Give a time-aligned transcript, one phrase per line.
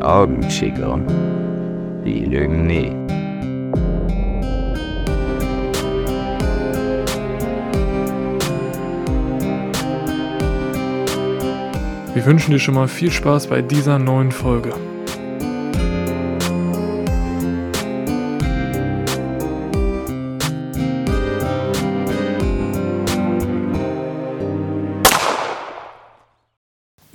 [0.00, 1.00] Augenchicker,
[2.04, 2.92] die lügen nie.
[12.14, 14.72] Wir wünschen dir schon mal viel Spaß bei dieser neuen Folge.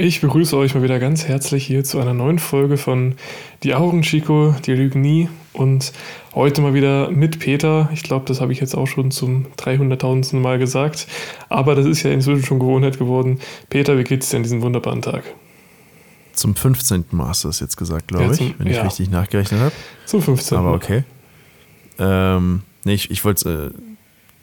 [0.04, 3.16] Ich begrüße euch mal wieder ganz herzlich hier zu einer neuen Folge von
[3.64, 5.30] Die Augen Chico, die lügen nie.
[5.54, 5.94] Und
[6.36, 7.90] heute mal wieder mit Peter.
[7.94, 10.42] Ich glaube, das habe ich jetzt auch schon zum 300.000.
[10.42, 11.08] Mal gesagt.
[11.48, 13.40] Aber das ist ja inzwischen schon Gewohnheit geworden.
[13.70, 15.24] Peter, wie geht's dir an diesem wunderbaren Tag?
[16.34, 17.06] Zum 15.
[17.12, 18.84] Mal hast du das jetzt gesagt, glaube Ja, ich, wenn ich ja.
[18.84, 19.76] richtig nachgerechnet habe.
[20.06, 20.58] Zum 15.
[20.58, 21.06] Aber okay.
[21.98, 23.80] Ähm, nee, ich, ich wollte äh,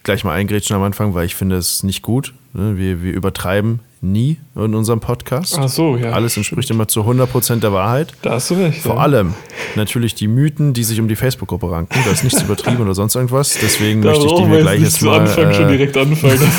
[0.04, 2.32] gleich mal eingrätschen am Anfang, weil ich finde es nicht gut.
[2.54, 2.78] Ne?
[2.78, 5.56] Wir, wir übertreiben nie in unserem Podcast.
[5.58, 6.12] Ach so, ja.
[6.12, 8.14] Alles entspricht immer zu 100% der Wahrheit.
[8.22, 8.80] Da hast du recht.
[8.80, 9.00] Vor ja.
[9.02, 9.34] allem
[9.76, 11.98] natürlich die Mythen, die sich um die Facebook-Gruppe ranken.
[12.04, 13.58] Da ist nichts übertrieben oder sonst irgendwas.
[13.60, 15.20] Deswegen Da möchte ich die mir gleich jetzt mal.
[15.20, 16.38] Anfang schon Äh, direkt anfangen.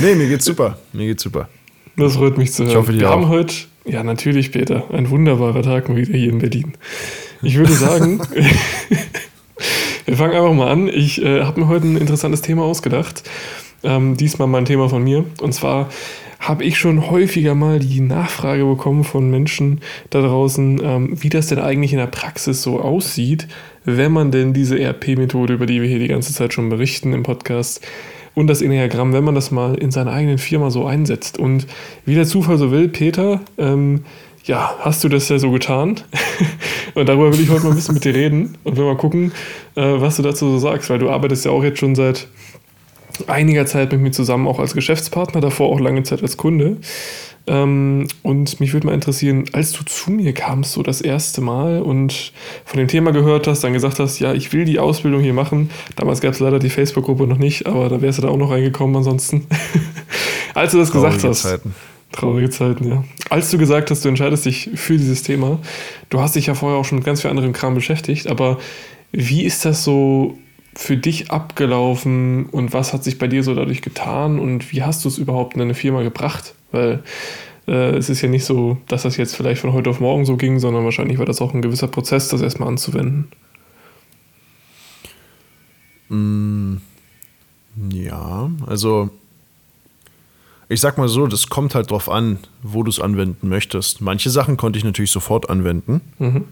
[0.00, 0.78] nee, mir geht's super.
[0.92, 1.48] Mir geht's super.
[1.96, 2.76] Das freut mich zu hören.
[2.76, 3.28] hoffe, dir Wir haben auch.
[3.30, 3.54] heute,
[3.84, 6.72] ja natürlich Peter, ein wunderbarer Tag mal wieder hier in Berlin.
[7.42, 8.20] Ich würde sagen,
[10.06, 10.88] wir fangen einfach mal an.
[10.88, 13.22] Ich äh, habe mir heute ein interessantes Thema ausgedacht.
[13.82, 15.24] Ähm, diesmal mal ein Thema von mir.
[15.40, 15.88] Und zwar
[16.38, 21.48] habe ich schon häufiger mal die Nachfrage bekommen von Menschen da draußen, ähm, wie das
[21.48, 23.46] denn eigentlich in der Praxis so aussieht,
[23.84, 27.22] wenn man denn diese ERP-Methode, über die wir hier die ganze Zeit schon berichten im
[27.22, 27.86] Podcast,
[28.34, 31.38] und das Enneagramm, wenn man das mal in seiner eigenen Firma so einsetzt.
[31.38, 31.66] Und
[32.04, 34.04] wie der Zufall so will, Peter, ähm,
[34.44, 36.00] ja, hast du das ja so getan?
[36.94, 39.32] und darüber will ich heute mal ein bisschen mit dir reden und will mal gucken,
[39.74, 42.28] äh, was du dazu so sagst, weil du arbeitest ja auch jetzt schon seit
[43.28, 46.78] einiger Zeit mit mir zusammen, auch als Geschäftspartner, davor auch lange Zeit als Kunde.
[47.46, 51.82] Ähm, und mich würde mal interessieren, als du zu mir kamst, so das erste Mal
[51.82, 52.32] und
[52.64, 55.70] von dem Thema gehört hast, dann gesagt hast, ja, ich will die Ausbildung hier machen.
[55.96, 58.50] Damals gab es leider die Facebook-Gruppe noch nicht, aber da wärst du da auch noch
[58.50, 59.46] reingekommen ansonsten.
[60.54, 61.42] als du das gesagt Traurige hast.
[61.42, 61.74] Zeiten.
[62.12, 63.04] Traurige Zeiten, ja.
[63.30, 65.60] Als du gesagt hast, du entscheidest dich für dieses Thema,
[66.08, 68.58] du hast dich ja vorher auch schon mit ganz viel anderem Kram beschäftigt, aber
[69.12, 70.36] wie ist das so
[70.74, 75.04] für dich abgelaufen und was hat sich bei dir so dadurch getan und wie hast
[75.04, 76.54] du es überhaupt in deine Firma gebracht?
[76.70, 77.02] Weil
[77.66, 80.36] äh, es ist ja nicht so, dass das jetzt vielleicht von heute auf morgen so
[80.36, 83.28] ging, sondern wahrscheinlich war das auch ein gewisser Prozess, das erstmal anzuwenden.
[87.92, 89.10] Ja, also
[90.68, 94.00] ich sag mal so, das kommt halt drauf an, wo du es anwenden möchtest.
[94.00, 96.00] Manche Sachen konnte ich natürlich sofort anwenden.
[96.18, 96.44] Mhm.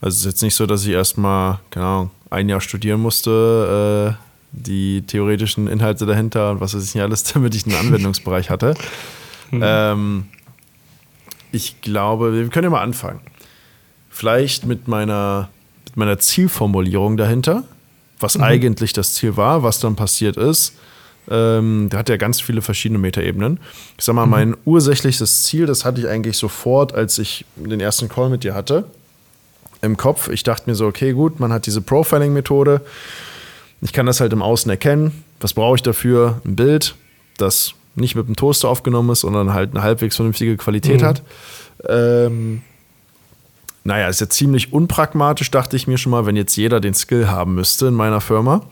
[0.00, 4.16] Also es ist jetzt nicht so, dass ich erstmal, keine Ahnung, ein Jahr studieren musste,
[4.16, 8.50] äh, die theoretischen Inhalte dahinter und was weiß ich nicht alles, damit ich einen Anwendungsbereich
[8.50, 8.74] hatte.
[9.52, 10.26] Ähm,
[11.52, 13.20] ich glaube, wir können ja mal anfangen.
[14.10, 15.50] Vielleicht mit meiner,
[15.84, 17.64] mit meiner Zielformulierung dahinter,
[18.18, 20.74] was eigentlich das Ziel war, was dann passiert ist.
[21.28, 23.58] Ähm, der hat ja ganz viele verschiedene Metaebenen.
[23.98, 28.08] Ich sag mal, mein ursächliches Ziel, das hatte ich eigentlich sofort, als ich den ersten
[28.08, 28.84] Call mit dir hatte,
[29.82, 30.28] im Kopf.
[30.28, 32.80] Ich dachte mir so, okay, gut, man hat diese Profiling-Methode.
[33.82, 35.22] Ich kann das halt im Außen erkennen.
[35.40, 36.40] Was brauche ich dafür?
[36.44, 36.94] Ein Bild,
[37.36, 41.04] das nicht mit dem Toaster aufgenommen ist, sondern halt eine halbwegs vernünftige Qualität Mhm.
[41.06, 41.22] hat.
[41.88, 42.62] Ähm,
[43.84, 47.28] naja, ist ja ziemlich unpragmatisch, dachte ich mir schon mal, wenn jetzt jeder den Skill
[47.28, 48.62] haben müsste in meiner Firma.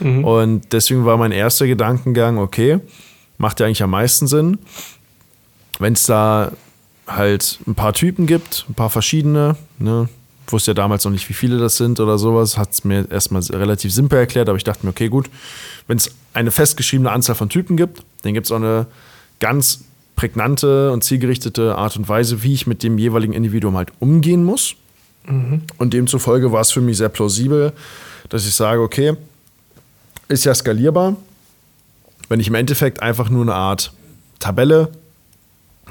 [0.00, 0.24] Mhm.
[0.24, 2.80] Und deswegen war mein erster Gedankengang, okay,
[3.38, 4.58] macht ja eigentlich am meisten Sinn,
[5.78, 6.52] wenn es da
[7.06, 10.08] halt ein paar Typen gibt, ein paar verschiedene, ne?
[10.52, 13.42] Wusste ja damals noch nicht, wie viele das sind oder sowas, hat es mir erstmal
[13.42, 15.28] relativ simpel erklärt, aber ich dachte mir, okay, gut,
[15.86, 18.86] wenn es eine festgeschriebene Anzahl von Typen gibt, dann gibt es auch eine
[19.40, 19.84] ganz
[20.14, 24.74] prägnante und zielgerichtete Art und Weise, wie ich mit dem jeweiligen Individuum halt umgehen muss.
[25.78, 27.72] Und demzufolge war es für mich sehr plausibel,
[28.28, 29.14] dass ich sage, okay,
[30.28, 31.16] ist ja skalierbar,
[32.28, 33.92] wenn ich im Endeffekt einfach nur eine Art
[34.38, 34.90] Tabelle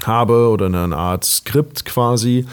[0.02, 2.46] habe oder eine Art Skript quasi,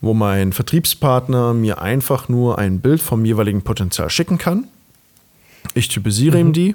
[0.00, 4.68] wo mein Vertriebspartner mir einfach nur ein Bild vom jeweiligen Potenzial schicken kann.
[5.74, 6.74] Ich typisiere ihm die.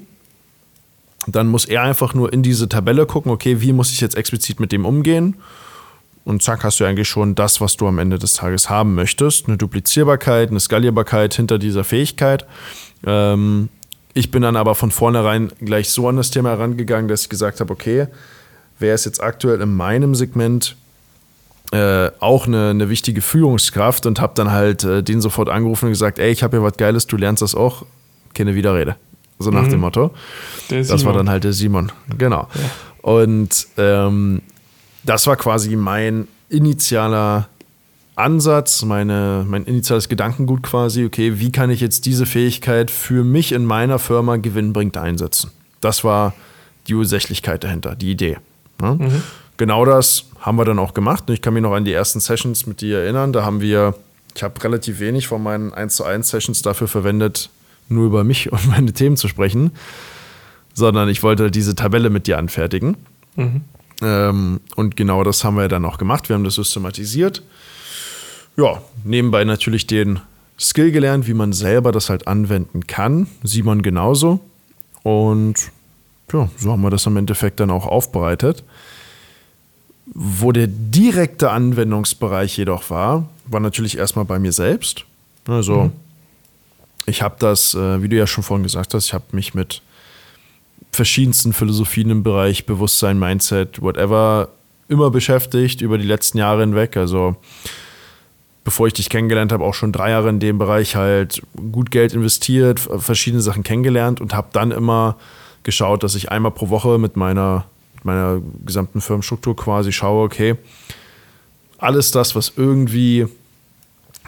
[1.28, 4.60] Dann muss er einfach nur in diese Tabelle gucken, okay, wie muss ich jetzt explizit
[4.60, 5.36] mit dem umgehen?
[6.24, 9.48] Und zack, hast du eigentlich schon das, was du am Ende des Tages haben möchtest.
[9.48, 12.46] Eine Duplizierbarkeit, eine Skalierbarkeit hinter dieser Fähigkeit.
[13.06, 13.70] Ähm,
[14.14, 17.60] ich bin dann aber von vornherein gleich so an das Thema herangegangen, dass ich gesagt
[17.60, 18.08] habe, okay,
[18.80, 20.76] wer ist jetzt aktuell in meinem Segment
[21.72, 25.92] äh, auch eine, eine wichtige Führungskraft und habe dann halt äh, den sofort angerufen und
[25.92, 27.86] gesagt, ey, ich habe hier was Geiles, du lernst das auch,
[28.34, 28.96] keine Widerrede.
[29.40, 29.70] So nach Mhm.
[29.72, 30.12] dem Motto.
[30.70, 32.48] Das war dann halt der Simon, genau.
[33.02, 34.42] Und ähm,
[35.04, 37.50] das war quasi mein initialer
[38.16, 43.52] Ansatz, meine, mein initiales Gedankengut quasi, okay, wie kann ich jetzt diese Fähigkeit für mich
[43.52, 45.52] in meiner Firma gewinnbringend einsetzen?
[45.82, 46.34] Das war
[46.88, 48.38] die Ursächlichkeit dahinter, die Idee.
[48.82, 48.96] Ne?
[49.00, 49.24] Mhm.
[49.58, 51.30] Genau das haben wir dann auch gemacht.
[51.30, 53.34] Ich kann mich noch an die ersten Sessions mit dir erinnern.
[53.34, 53.96] Da haben wir,
[54.36, 57.50] ich habe relativ wenig von meinen 1 zu 1 Sessions dafür verwendet,
[57.88, 59.72] nur über mich und meine Themen zu sprechen,
[60.74, 62.98] sondern ich wollte diese Tabelle mit dir anfertigen.
[63.36, 63.62] Mhm.
[64.02, 66.28] Ähm, und genau das haben wir dann auch gemacht.
[66.28, 67.42] Wir haben das systematisiert.
[68.58, 70.20] Ja, nebenbei natürlich den
[70.60, 73.28] Skill gelernt, wie man selber das halt anwenden kann.
[73.44, 74.40] Simon genauso.
[75.04, 75.72] Und
[76.32, 78.64] ja, so haben wir das im Endeffekt dann auch aufbereitet.
[80.08, 85.06] Wo der direkte Anwendungsbereich jedoch war, war natürlich erstmal bei mir selbst.
[85.48, 85.92] Also, mhm.
[87.06, 89.82] ich habe das, äh, wie du ja schon vorhin gesagt hast, ich habe mich mit
[90.92, 94.50] verschiedensten Philosophien im Bereich Bewusstsein, Mindset, whatever
[94.88, 96.98] immer beschäftigt über die letzten Jahre hinweg.
[96.98, 97.36] Also
[98.64, 101.42] bevor ich dich kennengelernt habe, auch schon drei Jahre in dem Bereich halt
[101.72, 105.18] gut Geld investiert, verschiedene Sachen kennengelernt und habe dann immer
[105.64, 107.66] geschaut, dass ich einmal pro Woche mit meiner,
[108.06, 110.56] meiner gesamten Firmenstruktur quasi schaue, okay,
[111.78, 113.28] alles das, was irgendwie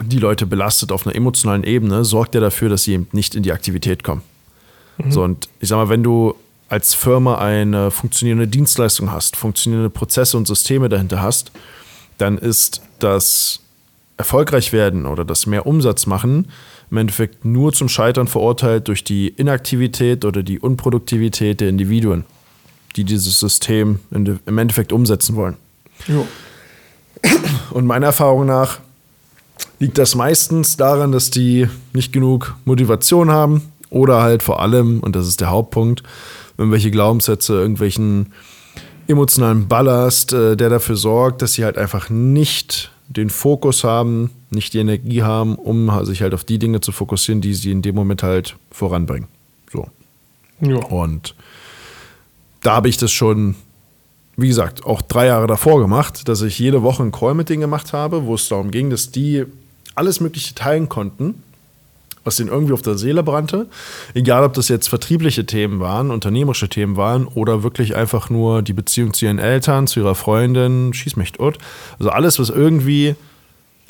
[0.00, 3.42] die Leute belastet auf einer emotionalen Ebene, sorgt ja dafür, dass sie eben nicht in
[3.42, 4.22] die Aktivität kommen.
[4.98, 5.10] Mhm.
[5.10, 6.34] So, und ich sag mal, wenn du
[6.68, 11.50] als Firma eine funktionierende Dienstleistung hast, funktionierende Prozesse und Systeme dahinter hast,
[12.18, 13.60] dann ist das
[14.16, 16.48] erfolgreich werden oder das mehr Umsatz machen
[16.90, 22.24] im Endeffekt nur zum Scheitern verurteilt durch die Inaktivität oder die Unproduktivität der Individuen,
[22.96, 25.56] die dieses System im Endeffekt umsetzen wollen.
[26.06, 26.26] Jo.
[27.70, 28.80] Und meiner Erfahrung nach
[29.78, 35.16] liegt das meistens daran, dass die nicht genug Motivation haben oder halt vor allem, und
[35.16, 36.02] das ist der Hauptpunkt,
[36.56, 38.32] irgendwelche Glaubenssätze, irgendwelchen
[39.06, 44.74] emotionalen Ballast, äh, der dafür sorgt, dass sie halt einfach nicht den Fokus haben, nicht
[44.74, 47.94] die Energie haben, um sich halt auf die Dinge zu fokussieren, die sie in dem
[47.94, 49.28] Moment halt voranbringen.
[49.72, 49.88] So.
[50.60, 50.76] Ja.
[50.76, 51.34] Und
[52.62, 53.54] da habe ich das schon,
[54.36, 57.60] wie gesagt, auch drei Jahre davor gemacht, dass ich jede Woche einen Call mit denen
[57.60, 59.44] gemacht habe, wo es darum ging, dass die
[59.94, 61.42] alles Mögliche teilen konnten,
[62.24, 63.66] was denen irgendwie auf der Seele brannte.
[64.14, 68.72] Egal, ob das jetzt vertriebliche Themen waren, unternehmerische Themen waren oder wirklich einfach nur die
[68.72, 71.58] Beziehung zu ihren Eltern, zu ihrer Freundin, schieß mich tot.
[71.98, 73.16] Also alles, was irgendwie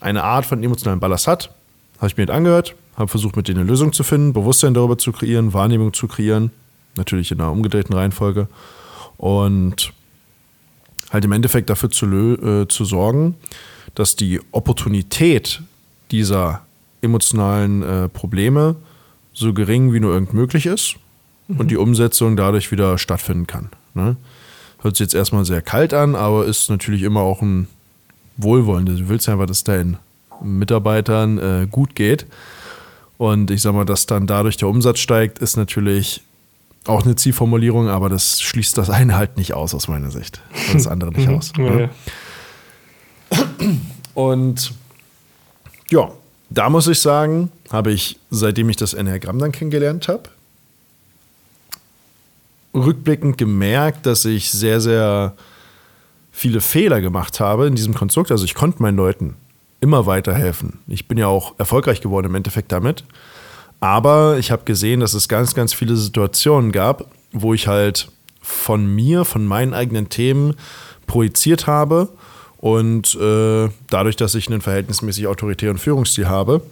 [0.00, 1.50] eine Art von emotionalen Ballast hat,
[1.98, 4.98] habe ich mir das angehört, habe versucht, mit denen eine Lösung zu finden, Bewusstsein darüber
[4.98, 6.52] zu kreieren, Wahrnehmung zu kreieren,
[6.98, 8.48] natürlich in einer umgedrehten Reihenfolge
[9.16, 9.92] und
[11.10, 13.34] halt im Endeffekt dafür zu, äh, zu sorgen,
[13.94, 15.62] dass die Opportunität
[16.10, 16.62] dieser
[17.00, 18.76] emotionalen äh, Probleme
[19.32, 20.96] so gering wie nur irgend möglich ist
[21.48, 21.60] mhm.
[21.60, 23.70] und die Umsetzung dadurch wieder stattfinden kann.
[23.94, 24.16] Ne?
[24.80, 27.68] Hört sich jetzt erstmal sehr kalt an, aber ist natürlich immer auch ein
[28.36, 28.98] Wohlwollendes.
[28.98, 29.96] Du willst einfach, dass deinen
[30.42, 32.26] Mitarbeitern äh, gut geht.
[33.16, 36.22] Und ich sag mal, dass dann dadurch der Umsatz steigt, ist natürlich
[36.88, 40.40] auch eine Zielformulierung, aber das schließt das eine halt nicht aus aus meiner Sicht.
[40.68, 41.52] Und das andere nicht aus.
[41.56, 41.90] Ne?
[44.14, 44.72] Und
[45.90, 46.10] ja,
[46.50, 50.30] da muss ich sagen, habe ich, seitdem ich das Enneagramm dann kennengelernt habe,
[52.74, 55.34] rückblickend gemerkt, dass ich sehr, sehr
[56.32, 58.30] viele Fehler gemacht habe in diesem Konstrukt.
[58.30, 59.36] Also ich konnte meinen Leuten
[59.80, 60.78] immer weiterhelfen.
[60.86, 63.04] Ich bin ja auch erfolgreich geworden im Endeffekt damit.
[63.80, 68.08] Aber ich habe gesehen, dass es ganz, ganz viele Situationen gab, wo ich halt
[68.40, 70.54] von mir, von meinen eigenen Themen
[71.06, 72.08] projiziert habe
[72.58, 76.62] und äh, dadurch, dass ich einen verhältnismäßig autoritären Führungsstil habe,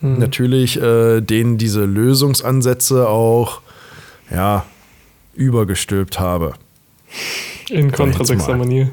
[0.00, 0.18] mhm.
[0.18, 3.60] natürlich äh, denen diese Lösungsansätze auch
[4.30, 4.64] ja,
[5.34, 6.54] übergestülpt habe.
[7.68, 8.90] In kontratexter Manier.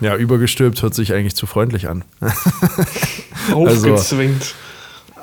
[0.00, 2.04] Ja, übergestülpt hört sich eigentlich zu freundlich an.
[3.52, 4.42] Aufgezwingt.
[4.42, 4.54] Also,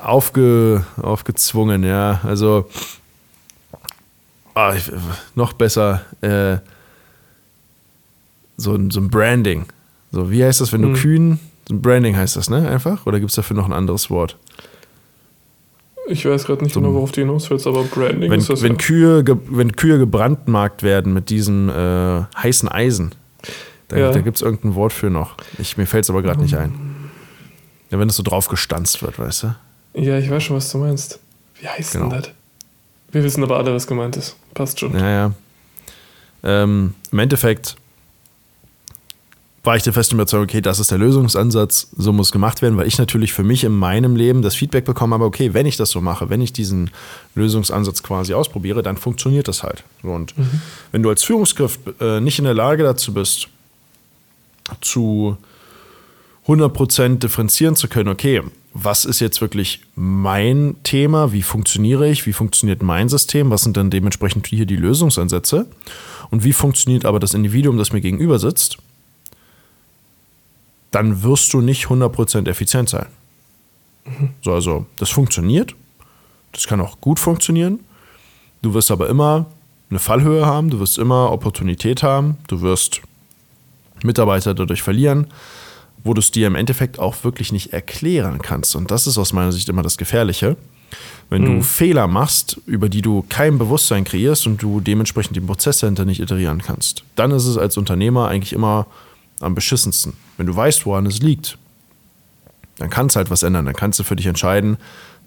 [0.04, 2.20] aufge, aufgezwungen, ja.
[2.22, 2.68] Also
[4.54, 4.90] ah, ich,
[5.34, 6.58] noch besser äh,
[8.56, 9.66] so, so ein Branding.
[10.12, 10.94] So, wie heißt das, wenn du hm.
[10.94, 12.68] kühn, so ein Branding heißt das, ne?
[12.68, 13.06] Einfach?
[13.06, 14.36] Oder gibt es dafür noch ein anderes Wort?
[16.06, 18.62] Ich weiß gerade nicht so, genau, worauf du hinaus willst, aber Branding wenn, ist das.
[18.62, 18.78] Wenn, ja.
[18.78, 23.14] Kühe, wenn Kühe gebrandmarkt werden mit diesem äh, heißen Eisen,
[23.88, 24.10] da, ja.
[24.12, 25.36] da gibt es irgendein Wort für noch.
[25.58, 26.74] Ich, mir fällt es aber gerade nicht ein.
[27.90, 29.54] Ja, wenn es so drauf gestanzt wird, weißt du?
[29.94, 31.18] Ja, ich weiß schon, was du meinst.
[31.60, 32.08] Wie heißt genau.
[32.08, 32.30] denn das?
[33.12, 34.36] Wir wissen aber alle, was gemeint ist.
[34.54, 34.92] Passt schon.
[34.92, 35.32] Ja, ja.
[36.42, 37.76] Ähm, Im Endeffekt
[39.64, 42.86] war ich der festen Überzeugung, okay, das ist der Lösungsansatz, so muss gemacht werden, weil
[42.86, 45.90] ich natürlich für mich in meinem Leben das Feedback bekommen habe, okay, wenn ich das
[45.90, 46.90] so mache, wenn ich diesen
[47.34, 49.82] Lösungsansatz quasi ausprobiere, dann funktioniert das halt.
[50.02, 50.60] Und mhm.
[50.92, 53.48] wenn du als Führungskraft äh, nicht in der Lage dazu bist,
[54.82, 55.38] zu
[56.46, 58.42] 100% differenzieren zu können, okay,
[58.74, 63.76] was ist jetzt wirklich mein Thema, wie funktioniere ich, wie funktioniert mein System, was sind
[63.76, 65.66] dann dementsprechend hier die Lösungsansätze?
[66.30, 68.78] Und wie funktioniert aber das Individuum, das mir gegenüber sitzt,
[70.90, 73.06] dann wirst du nicht 100% effizient sein.
[74.42, 75.76] So, also das funktioniert,
[76.50, 77.78] das kann auch gut funktionieren,
[78.62, 79.46] du wirst aber immer
[79.88, 83.02] eine Fallhöhe haben, du wirst immer Opportunität haben, du wirst
[84.02, 85.28] Mitarbeiter dadurch verlieren
[86.04, 88.76] wo du es dir im Endeffekt auch wirklich nicht erklären kannst.
[88.76, 90.56] Und das ist aus meiner Sicht immer das Gefährliche.
[91.30, 91.46] Wenn mhm.
[91.46, 96.04] du Fehler machst, über die du kein Bewusstsein kreierst und du dementsprechend den Prozess dahinter
[96.04, 98.86] nicht iterieren kannst, dann ist es als Unternehmer eigentlich immer
[99.40, 100.12] am beschissensten.
[100.36, 101.58] Wenn du weißt, woran es liegt,
[102.78, 103.64] dann kannst du halt was ändern.
[103.64, 104.76] Dann kannst du für dich entscheiden,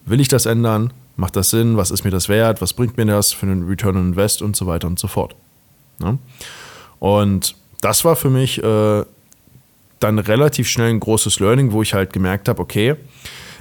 [0.06, 0.94] will ich das ändern?
[1.16, 1.78] Macht das Sinn?
[1.78, 2.62] Was ist mir das wert?
[2.62, 5.36] Was bringt mir das für einen Return on Invest und so weiter und so fort.
[6.00, 6.12] Ja?
[6.12, 6.18] Ne?
[7.00, 9.04] Und das war für mich äh,
[10.00, 12.96] dann relativ schnell ein großes Learning, wo ich halt gemerkt habe, okay,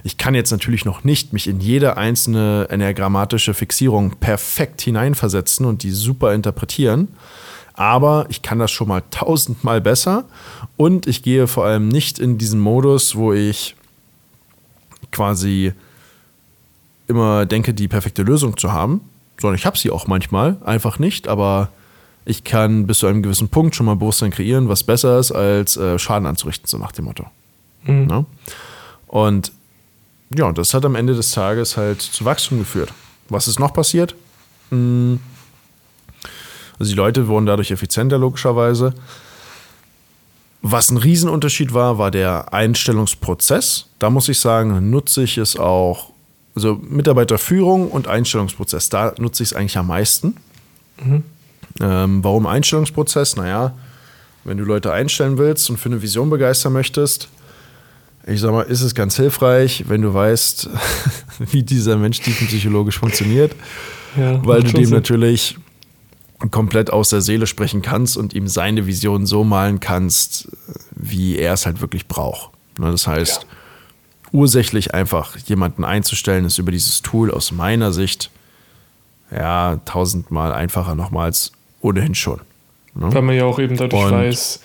[0.04, 5.82] ich kann jetzt natürlich noch nicht mich in jede einzelne enneagrammatische Fixierung perfekt hineinversetzen und
[5.82, 7.08] die super interpretieren,
[7.74, 10.24] aber ich kann das schon mal tausendmal besser
[10.76, 13.74] und ich gehe vor allem nicht in diesen Modus, wo ich
[15.10, 15.72] quasi
[17.08, 19.00] immer denke, die perfekte Lösung zu haben,
[19.40, 21.70] sondern ich habe sie auch manchmal, einfach nicht, aber
[22.26, 25.76] ich kann bis zu einem gewissen Punkt schon mal Bewusstsein kreieren, was besser ist, als
[25.76, 27.24] äh, Schaden anzurichten, so nach dem Motto.
[27.84, 28.08] Mhm.
[28.10, 28.24] Ja?
[29.06, 29.52] Und
[30.34, 32.92] ja, das hat am Ende des Tages halt zu Wachstum geführt.
[33.28, 34.16] Was ist noch passiert?
[34.70, 35.20] Hm.
[36.80, 38.92] Also die Leute wurden dadurch effizienter, logischerweise.
[40.62, 43.86] Was ein Riesenunterschied war, war der Einstellungsprozess.
[44.00, 46.10] Da muss ich sagen, nutze ich es auch,
[46.56, 50.36] also Mitarbeiterführung und Einstellungsprozess, da nutze ich es eigentlich am meisten.
[51.00, 51.22] Mhm.
[51.80, 53.36] Ähm, warum Einstellungsprozess?
[53.36, 53.74] Naja,
[54.44, 57.28] wenn du Leute einstellen willst und für eine Vision begeistern möchtest,
[58.26, 60.68] ich sag mal, ist es ganz hilfreich, wenn du weißt,
[61.50, 63.54] wie dieser Mensch tiefenpsychologisch funktioniert,
[64.16, 64.94] ja, weil du dem Sinn.
[64.94, 65.56] natürlich
[66.50, 70.48] komplett aus der Seele sprechen kannst und ihm seine Vision so malen kannst,
[70.94, 72.50] wie er es halt wirklich braucht.
[72.78, 73.48] Ne, das heißt, ja.
[74.32, 78.30] ursächlich einfach jemanden einzustellen, ist über dieses Tool aus meiner Sicht
[79.30, 81.52] ja tausendmal einfacher nochmals
[81.86, 82.40] ohnehin schon.
[82.94, 83.12] Ne?
[83.12, 84.60] Weil man ja auch eben dadurch und weiß,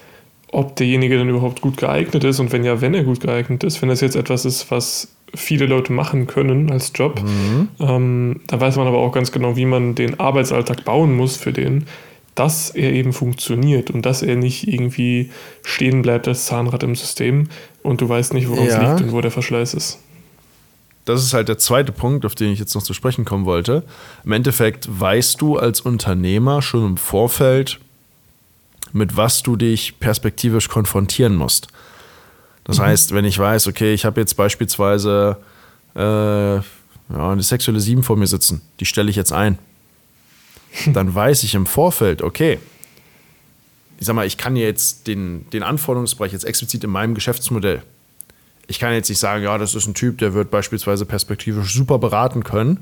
[0.51, 3.81] ob derjenige dann überhaupt gut geeignet ist und wenn ja, wenn er gut geeignet ist,
[3.81, 7.69] wenn das jetzt etwas ist, was viele Leute machen können als Job, mhm.
[7.79, 11.53] ähm, da weiß man aber auch ganz genau, wie man den Arbeitsalltag bauen muss für
[11.53, 11.85] den,
[12.35, 15.29] dass er eben funktioniert und dass er nicht irgendwie
[15.63, 17.49] stehen bleibt als Zahnrad im System
[17.83, 18.89] und du weißt nicht, woran es ja.
[18.89, 19.99] liegt und wo der Verschleiß ist
[21.05, 23.83] das ist halt der zweite Punkt, auf den ich jetzt noch zu sprechen kommen wollte.
[24.23, 27.79] Im Endeffekt weißt du als Unternehmer schon im Vorfeld,
[28.93, 31.67] mit was du dich perspektivisch konfrontieren musst.
[32.63, 32.83] Das mhm.
[32.83, 35.37] heißt, wenn ich weiß, okay, ich habe jetzt beispielsweise
[35.95, 36.61] äh, ja,
[37.09, 39.57] eine sexuelle Sieben vor mir sitzen, die stelle ich jetzt ein,
[40.93, 42.59] dann weiß ich im Vorfeld, okay,
[43.97, 47.83] ich sag mal, ich kann jetzt den, den Anforderungsbereich jetzt explizit in meinem Geschäftsmodell
[48.67, 51.99] ich kann jetzt nicht sagen, ja, das ist ein Typ, der wird beispielsweise perspektivisch super
[51.99, 52.79] beraten können.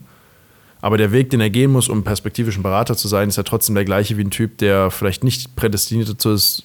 [0.82, 3.76] Aber der Weg, den er gehen muss, um perspektivischen Berater zu sein, ist ja trotzdem
[3.76, 6.64] der gleiche wie ein Typ, der vielleicht nicht prädestiniert dazu ist,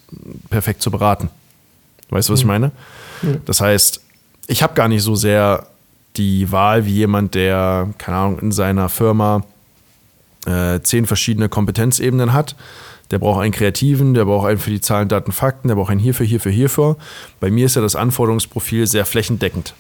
[0.51, 1.31] perfekt zu beraten.
[2.11, 2.71] Weißt du, was ich meine?
[3.23, 3.31] Ja.
[3.45, 4.01] Das heißt,
[4.47, 5.67] ich habe gar nicht so sehr
[6.17, 9.43] die Wahl wie jemand, der, keine Ahnung, in seiner Firma
[10.47, 12.55] äh, zehn verschiedene Kompetenzebenen hat,
[13.15, 16.01] der braucht einen Kreativen, der braucht einen für die Zahlen, Daten, Fakten, der braucht einen
[16.01, 16.97] hierfür, hierfür, hierfür.
[17.39, 19.73] Bei mir ist ja das Anforderungsprofil sehr flächendeckend.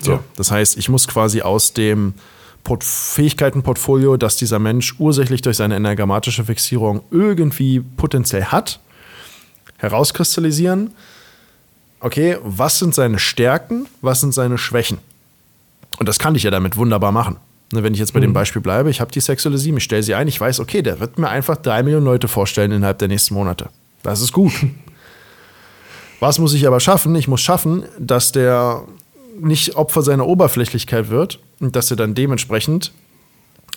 [0.00, 0.20] So, ja.
[0.36, 2.12] Das heißt, ich muss quasi aus dem
[2.64, 8.78] Port Fähigkeitenportfolio, das dieser Mensch ursächlich durch seine energematische Fixierung irgendwie potenziell hat,
[9.78, 10.90] herauskristallisieren,
[12.00, 14.98] okay, was sind seine Stärken, was sind seine Schwächen?
[15.98, 17.38] Und das kann ich ja damit wunderbar machen.
[17.72, 18.34] Ne, wenn ich jetzt bei dem mhm.
[18.34, 21.00] Beispiel bleibe, ich habe die sexuelle Sieben, ich stelle sie ein, ich weiß, okay, der
[21.00, 23.70] wird mir einfach drei Millionen Leute vorstellen innerhalb der nächsten Monate.
[24.02, 24.52] Das ist gut.
[26.20, 27.14] Was muss ich aber schaffen?
[27.16, 28.84] Ich muss schaffen, dass der
[29.38, 32.92] nicht Opfer seiner Oberflächlichkeit wird und dass er dann dementsprechend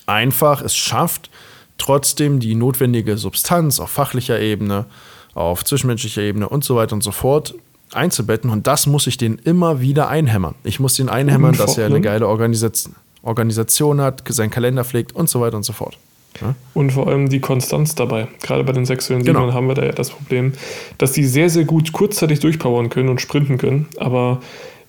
[0.05, 1.29] einfach es schafft,
[1.77, 4.85] trotzdem die notwendige Substanz auf fachlicher Ebene,
[5.33, 7.55] auf zwischenmenschlicher Ebene und so weiter und so fort
[7.91, 8.49] einzubetten.
[8.51, 10.55] Und das muss ich den immer wieder einhämmern.
[10.63, 15.29] Ich muss den einhämmern, dass er eine geile Organisation Organisation hat, seinen Kalender pflegt und
[15.29, 15.97] so weiter und so fort.
[16.41, 16.55] Ja?
[16.73, 18.27] Und vor allem die Konstanz dabei.
[18.41, 19.53] Gerade bei den sexuellen Siebern genau.
[19.53, 20.53] haben wir da ja das Problem,
[20.97, 24.39] dass die sehr, sehr gut kurzzeitig durchpowern können und sprinten können, aber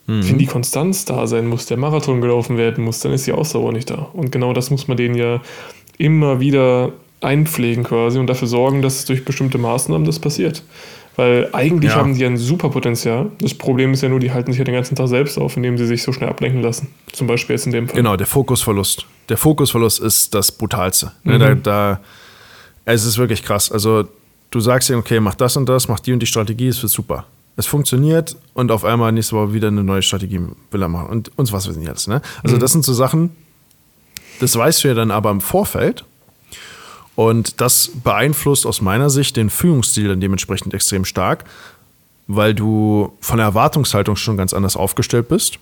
[0.07, 0.29] mhm.
[0.29, 3.73] wenn die Konstanz da sein muss, der Marathon gelaufen werden muss, dann ist die Ausdauer
[3.73, 4.09] nicht da.
[4.13, 5.41] Und genau das muss man denen ja
[5.99, 10.63] immer wieder einpflegen quasi und dafür sorgen, dass durch bestimmte Maßnahmen das passiert.
[11.17, 11.97] Weil eigentlich Ja.
[11.99, 13.31] haben die ein super Potenzial.
[13.40, 15.76] Das Problem ist ja nur, die halten sich ja den ganzen Tag selbst auf, indem
[15.76, 16.88] sie sich so schnell ablenken lassen.
[17.12, 17.97] Zum Beispiel jetzt in dem Fall.
[17.97, 19.07] Genau, der Fokusverlust.
[19.29, 21.12] Der Fokusverlust ist das Brutalste.
[21.25, 22.00] Ne, da, da,
[22.85, 23.71] es ist wirklich krass.
[23.71, 24.05] Also,
[24.50, 26.93] du sagst dir, okay, mach das und das, mach die und die Strategie, es wird
[26.93, 27.26] super.
[27.57, 30.40] Es funktioniert und auf einmal nächste Woche wieder eine neue Strategie
[30.71, 31.09] will er machen.
[31.11, 32.09] Und uns was wissen jetzt.
[32.09, 32.23] Ne?
[32.43, 33.31] Also, das sind so Sachen,
[34.40, 36.05] das weißt du ja dann aber im Vorfeld.
[37.21, 41.45] Und das beeinflusst aus meiner Sicht den Führungsstil dann dementsprechend extrem stark,
[42.29, 45.59] weil du von der Erwartungshaltung schon ganz anders aufgestellt bist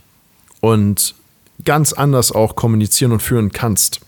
[0.60, 1.16] und
[1.64, 3.98] ganz anders auch kommunizieren und führen kannst.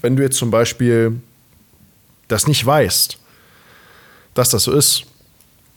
[0.00, 1.20] Wenn du jetzt zum Beispiel
[2.28, 3.18] das nicht weißt,
[4.32, 5.04] dass das so ist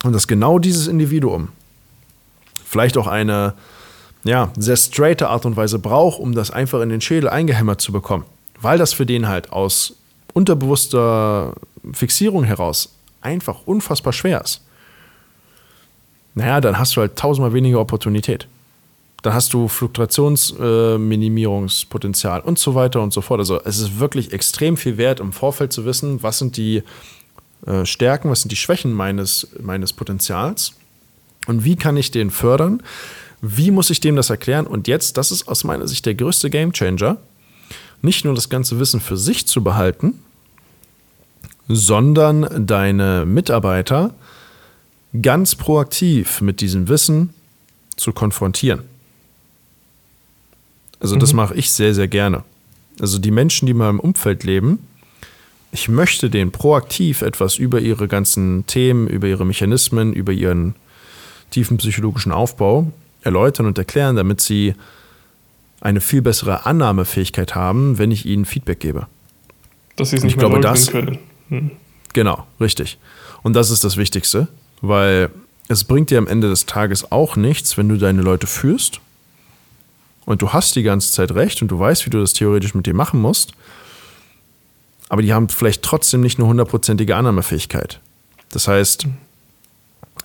[0.02, 1.48] und dass genau dieses Individuum
[2.64, 3.52] vielleicht auch eine
[4.22, 7.92] ja, sehr straighte Art und Weise braucht, um das einfach in den Schädel eingehämmert zu
[7.92, 8.24] bekommen,
[8.62, 9.96] weil das für den halt aus
[10.34, 11.54] unterbewusster
[11.92, 12.90] Fixierung heraus
[13.22, 14.60] einfach unfassbar schwer ist.
[16.34, 18.46] Naja, dann hast du halt tausendmal weniger Opportunität.
[19.22, 23.40] Dann hast du Fluktuationsminimierungspotenzial und so weiter und so fort.
[23.40, 26.82] Also es ist wirklich extrem viel wert, im Vorfeld zu wissen, was sind die
[27.66, 30.74] äh, Stärken, was sind die Schwächen meines, meines Potenzials
[31.46, 32.82] und wie kann ich den fördern?
[33.40, 34.66] Wie muss ich dem das erklären?
[34.66, 37.18] Und jetzt, das ist aus meiner Sicht der größte Gamechanger,
[38.04, 40.20] nicht nur das ganze Wissen für sich zu behalten,
[41.68, 44.14] sondern deine Mitarbeiter
[45.22, 47.30] ganz proaktiv mit diesem Wissen
[47.96, 48.82] zu konfrontieren.
[51.00, 52.44] Also das mache ich sehr, sehr gerne.
[53.00, 54.78] Also die Menschen, die in meinem Umfeld leben,
[55.72, 60.76] ich möchte denen proaktiv etwas über ihre ganzen Themen, über ihre Mechanismen, über ihren
[61.50, 62.92] tiefen psychologischen Aufbau
[63.22, 64.74] erläutern und erklären, damit sie
[65.84, 69.06] eine viel bessere Annahmefähigkeit haben, wenn ich ihnen Feedback gebe.
[69.96, 71.18] Dass sie es nicht ich mehr glaube, das- können.
[71.50, 71.70] Hm.
[72.14, 72.98] Genau, richtig.
[73.42, 74.48] Und das ist das Wichtigste,
[74.80, 75.30] weil
[75.68, 79.00] es bringt dir am Ende des Tages auch nichts, wenn du deine Leute führst
[80.24, 82.86] und du hast die ganze Zeit recht und du weißt, wie du das theoretisch mit
[82.86, 83.52] dir machen musst,
[85.10, 88.00] aber die haben vielleicht trotzdem nicht eine hundertprozentige Annahmefähigkeit.
[88.52, 89.06] Das heißt,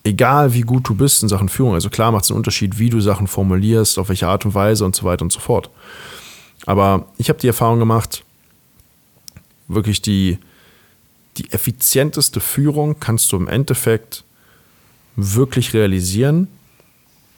[0.09, 2.89] egal wie gut du bist in Sachen Führung, also klar macht es einen Unterschied, wie
[2.89, 5.69] du Sachen formulierst, auf welche Art und Weise und so weiter und so fort.
[6.65, 8.23] Aber ich habe die Erfahrung gemacht,
[9.67, 10.39] wirklich die,
[11.37, 14.23] die effizienteste Führung kannst du im Endeffekt
[15.15, 16.47] wirklich realisieren,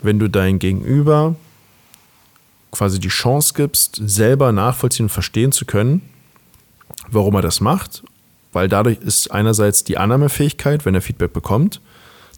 [0.02, 1.36] wenn du dein Gegenüber
[2.72, 6.02] quasi die Chance gibst, selber nachvollziehen und verstehen zu können,
[7.10, 8.04] warum er das macht.
[8.54, 11.82] Weil dadurch ist einerseits die Annahmefähigkeit, wenn er Feedback bekommt,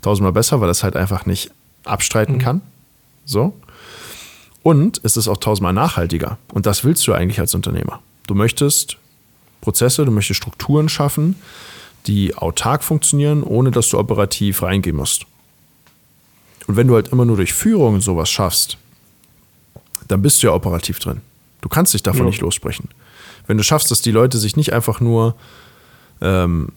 [0.03, 1.51] tausendmal besser, weil es halt einfach nicht
[1.85, 2.61] abstreiten kann.
[3.25, 3.53] So.
[4.61, 6.37] Und es ist auch tausendmal nachhaltiger.
[6.53, 8.01] Und das willst du eigentlich als Unternehmer.
[8.27, 8.97] Du möchtest
[9.61, 11.35] Prozesse, du möchtest Strukturen schaffen,
[12.07, 15.25] die autark funktionieren, ohne dass du operativ reingehen musst.
[16.67, 18.77] Und wenn du halt immer nur durch Führung sowas schaffst,
[20.07, 21.21] dann bist du ja operativ drin.
[21.61, 22.25] Du kannst dich davon Ja.
[22.27, 22.89] nicht lossprechen.
[23.47, 25.35] Wenn du schaffst, dass die Leute sich nicht einfach nur
[26.21, 26.69] ähm,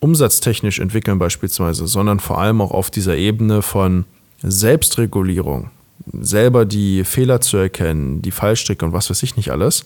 [0.00, 4.04] umsatztechnisch entwickeln beispielsweise, sondern vor allem auch auf dieser Ebene von
[4.42, 5.70] Selbstregulierung,
[6.20, 9.84] selber die Fehler zu erkennen, die Fallstricke und was weiß ich nicht alles,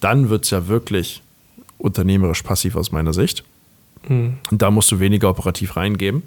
[0.00, 1.22] dann wird es ja wirklich
[1.78, 3.44] unternehmerisch passiv aus meiner Sicht.
[4.50, 6.22] Und da musst du weniger operativ reingeben.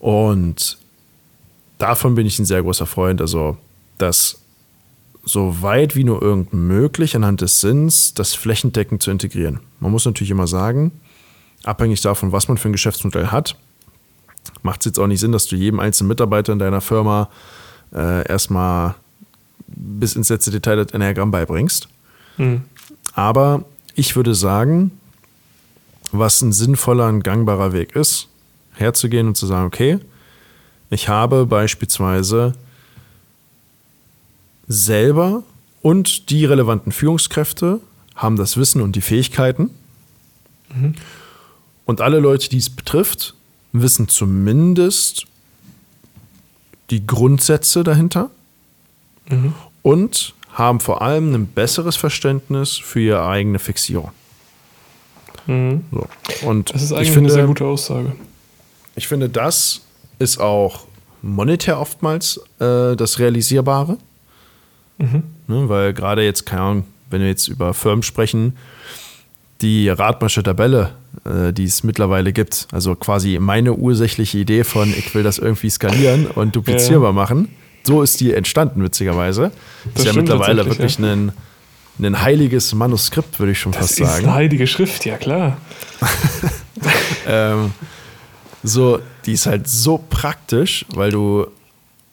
[0.00, 0.78] Und
[1.78, 3.20] davon bin ich ein sehr großer Freund.
[3.20, 3.56] Also,
[3.98, 4.40] das
[5.24, 9.60] so weit wie nur irgend möglich anhand des Sinns, das flächendeckend zu integrieren.
[9.78, 10.92] Man muss natürlich immer sagen,
[11.64, 13.56] abhängig davon, was man für ein Geschäftsmodell hat,
[14.62, 17.28] macht es jetzt auch nicht Sinn, dass du jedem einzelnen Mitarbeiter in deiner Firma
[17.94, 18.94] äh, erstmal
[19.66, 21.88] bis ins letzte Detail das Enneagramm beibringst.
[22.36, 22.62] Hm.
[23.14, 24.92] Aber ich würde sagen,
[26.12, 28.28] was ein sinnvoller, ein gangbarer Weg ist,
[28.74, 29.98] herzugehen und zu sagen, okay,
[30.90, 32.54] ich habe beispielsweise
[34.66, 35.42] selber
[35.82, 37.80] und die relevanten Führungskräfte
[38.16, 39.70] haben das Wissen und die Fähigkeiten.
[41.90, 43.34] Und alle Leute, die es betrifft,
[43.72, 45.26] wissen zumindest
[46.90, 48.30] die Grundsätze dahinter
[49.82, 54.12] und haben vor allem ein besseres Verständnis für ihre eigene Fixierung.
[55.48, 56.06] So.
[56.42, 58.12] Und Das ist ich eigentlich finde, eine sehr gute Aussage.
[58.94, 59.80] ich finde, das
[60.20, 60.84] ist auch
[61.22, 63.98] monetär oftmals äh, das Realisierbare.
[64.98, 68.56] Ne, weil gerade jetzt, keine Ahnung, wenn wir jetzt über Firmen sprechen,
[69.62, 70.90] die Radmarsche Tabelle,
[71.24, 75.70] äh, die es mittlerweile gibt, also quasi meine ursächliche Idee von, ich will das irgendwie
[75.70, 77.48] skalieren und duplizierbar machen,
[77.82, 79.50] so ist die entstanden, witzigerweise.
[79.84, 81.32] Das, Das ist ja mittlerweile wirklich ein,
[81.98, 84.24] ein heiliges Manuskript, würde ich schon Das fast ist sagen.
[84.26, 85.56] eine heilige Schrift, ja klar.
[87.26, 87.72] Ähm,
[88.62, 91.46] so, die ist halt so praktisch, weil du,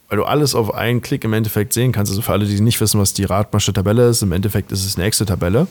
[0.10, 2.12] weil du alles auf einen Klick im Endeffekt sehen kannst.
[2.12, 5.06] Also für alle, die nicht wissen, was die Radmasche-Tabelle ist, im Endeffekt ist es eine
[5.06, 5.68] Excel-Tabelle.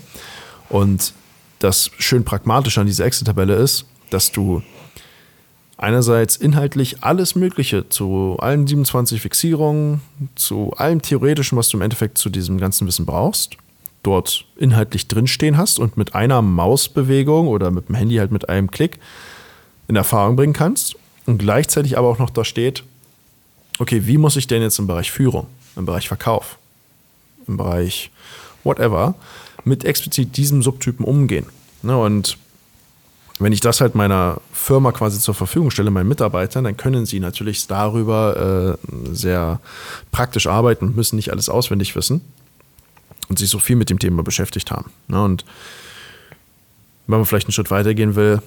[0.68, 1.12] Und
[1.58, 4.62] das schön pragmatisch an dieser Excel-Tabelle ist, dass du
[5.78, 10.00] einerseits inhaltlich alles Mögliche zu allen 27 Fixierungen,
[10.34, 13.56] zu allem Theoretischen, was du im Endeffekt zu diesem ganzen Wissen brauchst,
[14.02, 18.70] dort inhaltlich drinstehen hast und mit einer Mausbewegung oder mit dem Handy halt mit einem
[18.70, 18.98] Klick
[19.88, 22.84] in Erfahrung bringen kannst und gleichzeitig aber auch noch da steht,
[23.78, 26.58] okay, wie muss ich denn jetzt im Bereich Führung, im Bereich Verkauf,
[27.46, 28.10] im Bereich
[28.64, 29.14] whatever
[29.66, 31.46] mit explizit diesem Subtypen umgehen.
[31.82, 31.98] Ne?
[31.98, 32.38] Und
[33.38, 37.20] wenn ich das halt meiner Firma quasi zur Verfügung stelle, meinen Mitarbeitern, dann können sie
[37.20, 39.60] natürlich darüber äh, sehr
[40.12, 42.20] praktisch arbeiten und müssen nicht alles auswendig wissen
[43.28, 44.90] und sich so viel mit dem Thema beschäftigt haben.
[45.08, 45.22] Ne?
[45.22, 45.44] Und
[47.08, 48.40] wenn man vielleicht einen Schritt weitergehen will,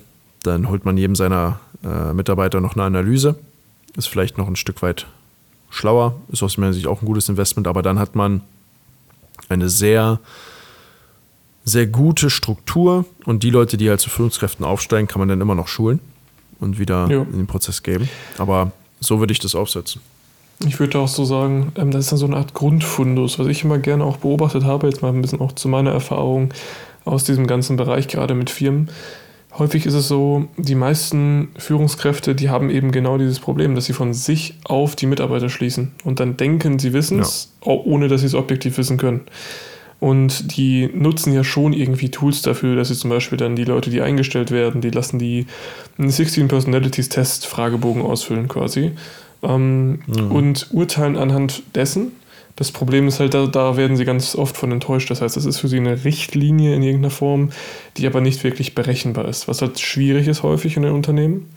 [0.44, 3.36] dann holt man jedem seiner äh, Mitarbeiter noch eine Analyse.
[3.98, 5.06] Ist vielleicht noch ein Stück weit
[5.70, 8.42] schlauer, ist aus meiner Sicht auch ein gutes Investment, aber dann hat man
[9.50, 10.20] eine sehr
[11.70, 15.56] sehr gute Struktur und die Leute, die halt zu Führungskräften aufsteigen, kann man dann immer
[15.56, 16.00] noch schulen
[16.60, 17.22] und wieder ja.
[17.22, 18.10] in den Prozess geben.
[18.38, 20.02] Aber so würde ich das aufsetzen.
[20.68, 23.64] Ich würde auch so sagen, ähm, das ist dann so eine Art Grundfundus, was ich
[23.64, 26.54] immer gerne auch beobachtet habe, jetzt mal ein bisschen auch zu meiner Erfahrung
[27.06, 28.90] aus diesem ganzen Bereich, gerade mit Firmen.
[29.58, 33.94] Häufig ist es so, die meisten Führungskräfte, die haben eben genau dieses Problem, dass sie
[33.94, 37.72] von sich auf die Mitarbeiter schließen und dann denken, sie wissen es, ja.
[37.72, 39.22] ohne dass sie es objektiv wissen können.
[40.00, 43.90] Und die nutzen ja schon irgendwie Tools dafür, dass sie zum Beispiel dann die Leute,
[43.90, 45.46] die eingestellt werden, die lassen die
[45.98, 48.92] einen 16 Personalities Test Fragebogen ausfüllen quasi
[49.44, 50.32] ähm, mhm.
[50.32, 52.14] und urteilen anhand dessen.
[52.56, 55.10] Das Problem ist halt, da, da werden sie ganz oft von enttäuscht.
[55.10, 57.52] Das heißt, es ist für sie eine Richtlinie in irgendeiner Form,
[57.98, 61.50] die aber nicht wirklich berechenbar ist, was halt schwierig ist häufig in den Unternehmen.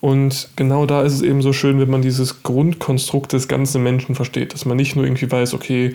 [0.00, 4.14] Und genau da ist es eben so schön, wenn man dieses Grundkonstrukt des ganzen Menschen
[4.14, 5.92] versteht, dass man nicht nur irgendwie weiß, okay,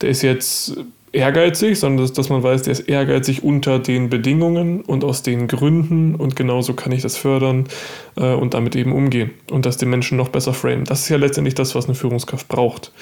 [0.00, 0.76] der ist jetzt
[1.12, 5.48] ehrgeizig, sondern dass, dass man weiß, der ist ehrgeizig unter den Bedingungen und aus den
[5.48, 7.66] Gründen und genauso kann ich das fördern
[8.16, 10.84] äh, und damit eben umgehen und das den Menschen noch besser framen.
[10.84, 12.92] Das ist ja letztendlich das, was eine Führungskraft braucht.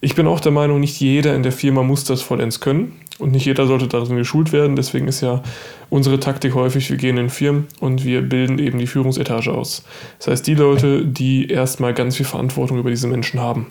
[0.00, 3.32] Ich bin auch der Meinung, nicht jeder in der Firma muss das vollends können und
[3.32, 4.76] nicht jeder sollte darin geschult werden.
[4.76, 5.42] Deswegen ist ja
[5.88, 9.84] unsere Taktik häufig, wir gehen in Firmen und wir bilden eben die Führungsetage aus.
[10.18, 13.66] Das heißt, die Leute, die erstmal ganz viel Verantwortung über diese Menschen haben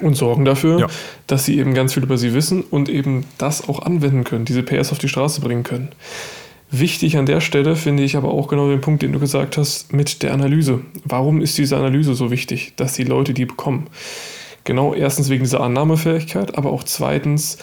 [0.00, 0.86] und sorgen dafür, ja.
[1.26, 4.62] dass sie eben ganz viel über sie wissen und eben das auch anwenden können, diese
[4.62, 5.90] PS auf die Straße bringen können.
[6.70, 9.92] Wichtig an der Stelle finde ich aber auch genau den Punkt, den du gesagt hast,
[9.92, 10.80] mit der Analyse.
[11.04, 13.86] Warum ist diese Analyse so wichtig, dass die Leute die bekommen?
[14.64, 17.58] Genau, erstens wegen dieser Annahmefähigkeit, aber auch zweitens,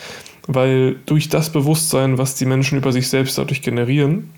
[0.47, 4.29] weil durch das Bewusstsein, was die Menschen über sich selbst dadurch generieren,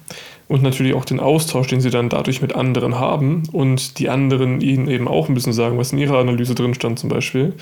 [0.47, 4.61] und natürlich auch den Austausch, den sie dann dadurch mit anderen haben und die anderen
[4.61, 7.53] ihnen eben auch ein bisschen sagen, was in ihrer Analyse drin stand zum Beispiel.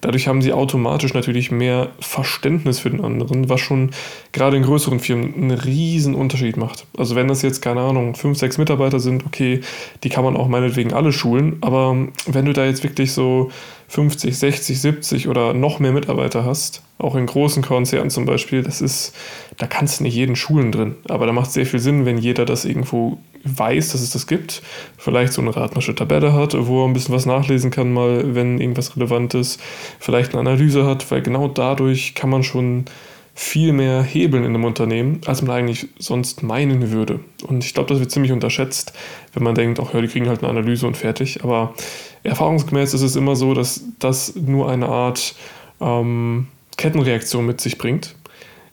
[0.00, 3.90] Dadurch haben sie automatisch natürlich mehr Verständnis für den anderen, was schon
[4.32, 6.86] gerade in größeren Firmen einen riesen Unterschied macht.
[6.96, 9.60] Also wenn das jetzt, keine Ahnung, fünf, sechs Mitarbeiter sind, okay,
[10.02, 13.50] die kann man auch meinetwegen alle schulen, aber wenn du da jetzt wirklich so
[13.92, 18.80] 50, 60, 70 oder noch mehr Mitarbeiter hast, auch in großen Konzernen zum Beispiel, das
[18.80, 19.14] ist,
[19.58, 20.94] da kannst du nicht jeden schulen drin.
[21.10, 24.26] Aber da macht es sehr viel Sinn, wenn jeder das irgendwo weiß, dass es das
[24.26, 24.62] gibt.
[24.96, 28.62] Vielleicht so eine Radmasche Tabelle hat, wo er ein bisschen was nachlesen kann, mal, wenn
[28.62, 29.60] irgendwas relevant ist.
[30.00, 32.86] Vielleicht eine Analyse hat, weil genau dadurch kann man schon
[33.34, 37.20] viel mehr hebeln in einem Unternehmen, als man eigentlich sonst meinen würde.
[37.46, 38.94] Und ich glaube, das wird ziemlich unterschätzt,
[39.34, 41.44] wenn man denkt, ach ja, die kriegen halt eine Analyse und fertig.
[41.44, 41.74] Aber
[42.22, 45.34] erfahrungsgemäß ist es immer so, dass das nur eine Art
[45.80, 48.14] ähm, Kettenreaktion mit sich bringt,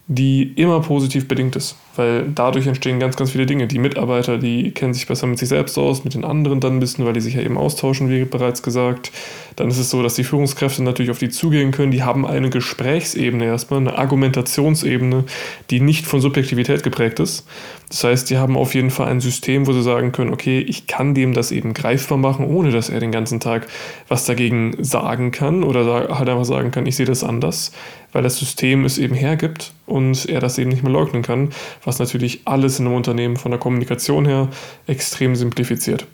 [0.08, 3.68] die immer positiv bedingt ist weil dadurch entstehen ganz, ganz viele Dinge.
[3.68, 6.80] Die Mitarbeiter, die kennen sich besser mit sich selbst aus, mit den anderen dann ein
[6.80, 9.12] bisschen, weil die sich ja eben austauschen, wie bereits gesagt.
[9.58, 11.92] Dann ist es so, dass die Führungskräfte natürlich auf die zugehen können.
[11.92, 15.26] Die haben eine Gesprächsebene erstmal, eine Argumentationsebene,
[15.70, 17.46] die nicht von Subjektivität geprägt ist.
[17.90, 20.88] Das heißt, die haben auf jeden Fall ein System, wo sie sagen können, okay, ich
[20.88, 23.68] kann dem das eben greifbar machen, ohne dass er den ganzen Tag
[24.08, 27.72] was dagegen sagen kann oder halt einfach sagen kann, ich sehe das anders,
[28.12, 31.50] weil das System es eben hergibt und er das eben nicht mehr leugnen kann,
[31.90, 34.48] was natürlich alles in einem Unternehmen von der Kommunikation her
[34.86, 36.06] extrem simplifiziert.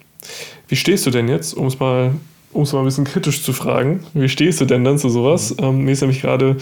[0.69, 2.13] Wie stehst du denn jetzt, um es mal,
[2.53, 5.53] um es mal ein bisschen kritisch zu fragen, wie stehst du denn dann zu sowas?
[5.59, 6.55] Ähm, mir ist nämlich gerade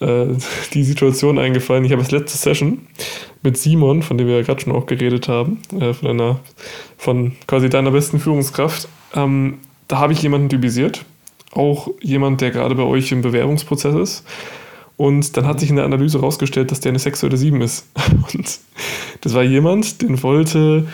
[0.00, 0.26] äh,
[0.74, 2.88] die Situation eingefallen, ich habe das letzte Session
[3.44, 6.40] mit Simon, von dem wir ja gerade schon auch geredet haben, äh, von, einer,
[6.98, 8.88] von quasi deiner besten Führungskraft.
[9.14, 11.04] Ähm, da habe ich jemanden typisiert,
[11.52, 14.24] auch jemand, der gerade bei euch im Bewerbungsprozess ist.
[15.00, 17.86] Und dann hat sich in der Analyse herausgestellt, dass der eine sexuelle 7 ist.
[18.34, 18.58] Und
[19.22, 20.88] das war jemand, den wollte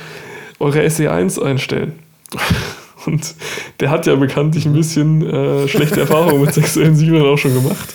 [0.61, 1.95] eure SE1 einstellen.
[3.07, 3.35] Und
[3.81, 7.95] der hat ja bekanntlich ein bisschen äh, schlechte Erfahrungen mit sexuellen Simon auch schon gemacht.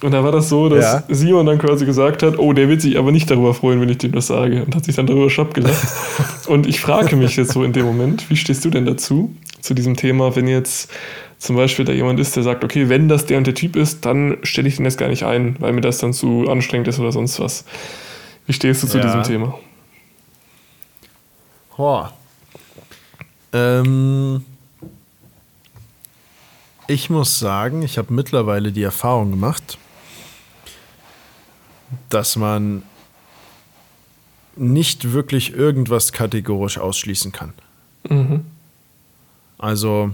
[0.00, 1.02] Und da war das so, dass Ja.
[1.08, 3.98] Simon dann quasi gesagt hat, oh, der wird sich aber nicht darüber freuen, wenn ich
[3.98, 4.62] dem das sage.
[4.62, 5.88] Und hat sich dann darüber gelacht.
[6.46, 9.74] und ich frage mich jetzt so in dem Moment, wie stehst du denn dazu, zu
[9.74, 10.88] diesem Thema, wenn jetzt
[11.38, 14.04] zum Beispiel da jemand ist, der sagt, okay, wenn das der und der Typ ist,
[14.04, 16.98] dann stelle ich den jetzt gar nicht ein, weil mir das dann zu anstrengend ist
[16.98, 17.64] oder sonst was.
[18.46, 19.04] Wie stehst du zu Ja.
[19.04, 19.58] diesem Thema?
[21.76, 22.12] Boah.
[23.52, 24.44] Ähm,
[26.88, 29.78] ich muss sagen, ich habe mittlerweile die Erfahrung gemacht,
[32.08, 32.82] dass man
[34.56, 37.52] nicht wirklich irgendwas kategorisch ausschließen kann.
[38.08, 38.44] Mhm.
[39.56, 40.10] Also,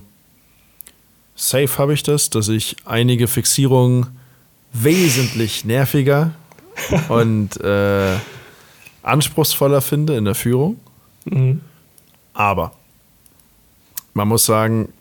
[1.35, 4.07] safe habe ich das, dass ich einige Fixierungen
[4.73, 6.33] wesentlich nerviger
[7.09, 8.17] und äh,
[9.03, 10.81] anspruchsvoller finde in der Führung.
[11.25, 11.61] Mhm.
[12.33, 12.73] Aber
[14.13, 14.93] man muss sagen,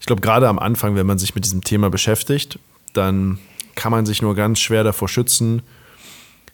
[0.00, 2.58] ich glaube, gerade am Anfang, wenn man sich mit diesem Thema beschäftigt,
[2.92, 3.38] dann
[3.74, 5.62] kann man sich nur ganz schwer davor schützen,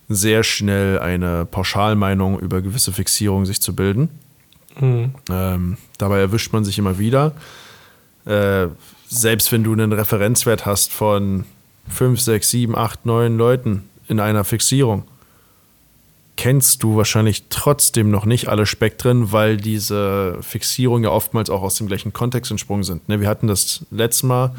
[0.08, 4.08] sehr schnell eine Pauschalmeinung über gewisse Fixierungen sich zu bilden.
[4.78, 5.12] Mhm.
[5.30, 7.32] Ähm, dabei erwischt man sich immer wieder.
[8.28, 8.68] Äh,
[9.08, 11.44] selbst wenn du einen Referenzwert hast von
[11.88, 15.04] 5, 6, 7, 8, 9 Leuten in einer Fixierung,
[16.36, 21.76] kennst du wahrscheinlich trotzdem noch nicht alle Spektren, weil diese Fixierungen ja oftmals auch aus
[21.76, 23.08] dem gleichen Kontext entsprungen sind.
[23.08, 24.54] Ne, wir hatten das letzte Mal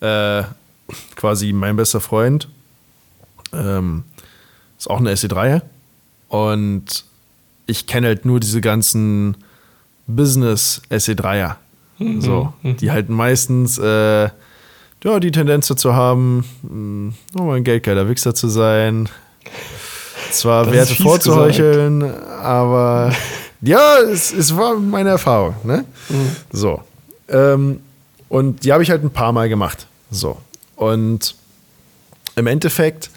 [0.00, 0.44] äh,
[1.16, 2.48] quasi mein bester Freund,
[3.52, 4.04] ähm,
[4.78, 5.62] ist auch eine SE3
[6.28, 7.04] und
[7.66, 9.36] ich kenne halt nur diese ganzen
[10.06, 11.56] Business SE3er.
[12.20, 14.28] So, die halt meistens äh,
[15.04, 19.08] ja, die Tendenz dazu haben, mh, oh, ein geldgeiler Wichser zu sein.
[20.30, 23.12] Zwar Das Werte vorzuheucheln, aber
[23.60, 25.54] ja, es, es war meine Erfahrung.
[25.64, 25.84] Ne?
[26.52, 26.82] So.
[27.28, 27.80] Ähm,
[28.28, 29.86] und die habe ich halt ein paar Mal gemacht.
[30.10, 30.38] So.
[30.76, 31.34] Und
[32.36, 33.10] im Endeffekt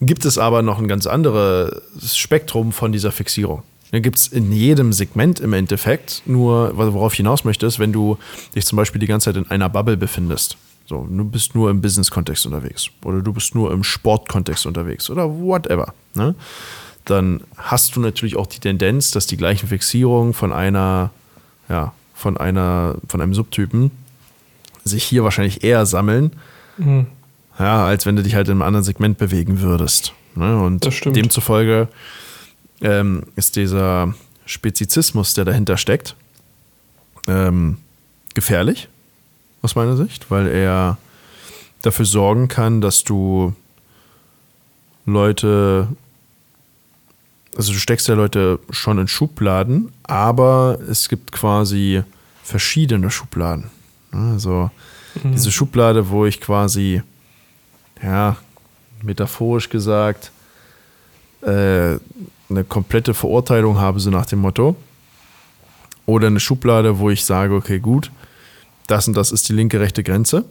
[0.00, 3.62] gibt es aber noch ein ganz anderes Spektrum von dieser Fixierung.
[3.92, 7.92] Da gibt es in jedem Segment im Endeffekt, nur worauf ich hinaus möchte, ist, wenn
[7.92, 8.18] du
[8.54, 10.56] dich zum Beispiel die ganze Zeit in einer Bubble befindest.
[10.86, 15.28] So, du bist nur im Business-Kontext unterwegs oder du bist nur im Sport-Kontext unterwegs oder
[15.28, 15.92] whatever.
[16.14, 16.34] Ne?
[17.04, 21.10] Dann hast du natürlich auch die Tendenz, dass die gleichen Fixierungen von einer,
[21.68, 23.90] ja, von einer, von einem Subtypen
[24.84, 26.32] sich hier wahrscheinlich eher sammeln,
[26.76, 27.06] Mhm.
[27.58, 30.12] ja, als wenn du dich halt in einem anderen Segment bewegen würdest.
[30.34, 30.60] Ne?
[30.60, 31.88] Und demzufolge
[32.80, 34.14] ähm, ist dieser
[34.46, 36.16] Spezizismus, der dahinter steckt,
[37.26, 37.78] ähm,
[38.34, 38.88] gefährlich,
[39.62, 40.98] aus meiner Sicht, weil er
[41.82, 43.54] dafür sorgen kann, dass du
[45.06, 45.88] Leute,
[47.56, 52.02] also du steckst ja Leute schon in Schubladen, aber es gibt quasi
[52.42, 53.70] verschiedene Schubladen.
[54.12, 54.32] Ne?
[54.32, 54.70] Also
[55.24, 57.02] diese Schublade, wo ich quasi,
[58.02, 58.36] ja,
[59.02, 60.30] metaphorisch gesagt,
[61.42, 61.98] äh,
[62.50, 64.76] eine komplette Verurteilung habe, so nach dem Motto.
[66.06, 68.10] Oder eine Schublade, wo ich sage, okay, gut,
[68.86, 70.44] das und das ist die linke, rechte Grenze.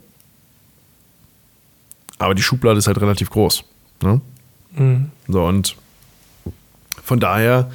[2.18, 3.64] Aber die Schublade ist halt relativ groß.
[4.02, 4.22] Ne?
[4.72, 5.12] Mhm.
[5.28, 5.76] So, und
[7.04, 7.72] von daher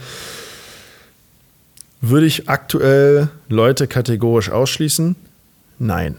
[2.01, 5.17] würde ich aktuell Leute kategorisch ausschließen?
[5.79, 6.17] Nein.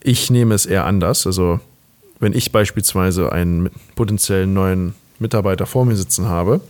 [0.00, 1.26] Ich nehme es eher anders.
[1.26, 1.60] Also,
[2.22, 6.60] wenn ich beispielsweise einen potenziellen neuen Mitarbeiter vor mir sitzen habe,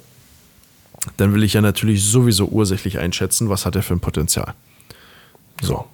[1.19, 4.55] dann will ich ja natürlich sowieso ursächlich einschätzen, was hat er für ein Potenzial.
[5.61, 5.85] So.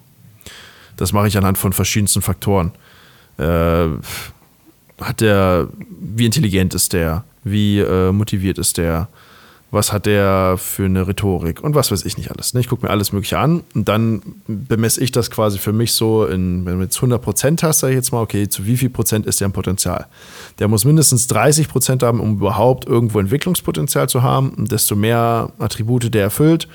[0.95, 2.71] Das mache ich anhand von verschiedensten Faktoren.
[3.37, 3.87] Äh,
[5.01, 9.09] hat der, wie intelligent ist der, wie äh, motiviert ist der,
[9.71, 12.53] was hat der für eine Rhetorik und was weiß ich nicht alles.
[12.53, 12.59] Ne?
[12.59, 16.25] Ich gucke mir alles Mögliche an und dann bemesse ich das quasi für mich so,
[16.25, 18.89] in, wenn du jetzt 100 Prozent hast, sage ich jetzt mal, okay, zu wie viel
[18.89, 20.07] Prozent ist der ein Potenzial?
[20.57, 24.49] Der muss mindestens 30 Prozent haben, um überhaupt irgendwo Entwicklungspotenzial zu haben.
[24.51, 26.67] Und desto mehr Attribute der erfüllt,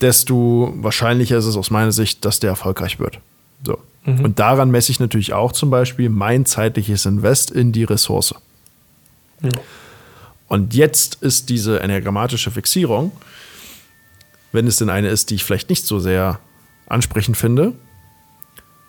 [0.00, 3.20] desto wahrscheinlicher ist es aus meiner Sicht, dass der erfolgreich wird.
[3.64, 3.78] So.
[4.06, 8.34] Und daran messe ich natürlich auch zum Beispiel mein zeitliches Invest in die Ressource.
[9.42, 9.50] Ja.
[10.48, 13.12] Und jetzt ist diese enneagrammatische Fixierung,
[14.52, 16.38] wenn es denn eine ist, die ich vielleicht nicht so sehr
[16.86, 17.72] ansprechend finde,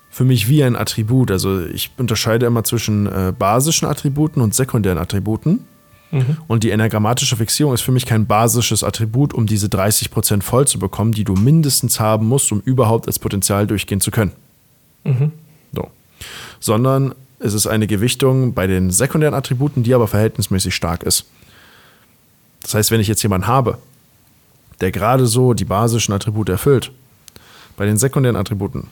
[0.09, 1.31] für mich wie ein Attribut.
[1.31, 5.65] Also ich unterscheide immer zwischen äh, basischen Attributen und sekundären Attributen.
[6.47, 10.79] Und die enneagrammatische Fixierung ist für mich kein basisches Attribut, um diese 30% voll zu
[10.79, 14.31] bekommen, die du mindestens haben musst, um überhaupt als Potenzial durchgehen zu können.
[15.73, 15.89] So.
[16.59, 21.25] Sondern es ist eine Gewichtung bei den sekundären Attributen, die aber verhältnismäßig stark ist.
[22.67, 23.77] Das heißt, wenn ich jetzt jemanden habe,
[24.81, 26.91] der gerade so die basischen Attribute erfüllt,
[27.77, 28.87] bei den sekundären Attributen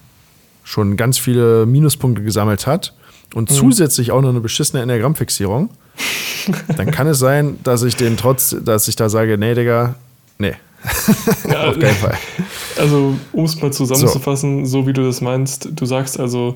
[0.64, 2.94] schon ganz viele Minuspunkte gesammelt hat
[3.34, 3.56] und mhm.
[3.56, 5.72] zusätzlich auch noch eine beschissene Enneagrammfixierung,
[6.78, 9.96] dann kann es sein, dass ich den trotz, dass ich da sage, nee, Digga,
[10.38, 10.54] nee.
[11.50, 12.18] Ja, Auf keinen Fall.
[12.78, 14.84] Also, um es mal zusammenzufassen, so.
[14.84, 16.56] so wie du das meinst, du sagst also,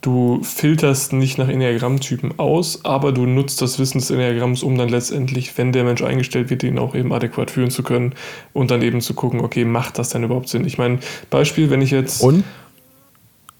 [0.00, 4.88] du filterst nicht nach Enneagrammtypen aus, aber du nutzt das Wissen des Enneagramms, um dann
[4.88, 8.14] letztendlich, wenn der Mensch eingestellt wird, ihn auch eben adäquat führen zu können
[8.52, 10.64] und dann eben zu gucken, okay, macht das denn überhaupt Sinn?
[10.64, 12.22] Ich meine, Beispiel, wenn ich jetzt.
[12.22, 12.44] Und?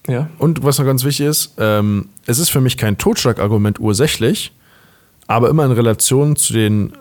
[0.07, 0.31] Ja.
[0.39, 4.53] Und was noch ganz wichtig ist, ähm, es ist für mich kein Totschlagargument ursächlich,
[5.27, 6.93] aber immer in Relation zu den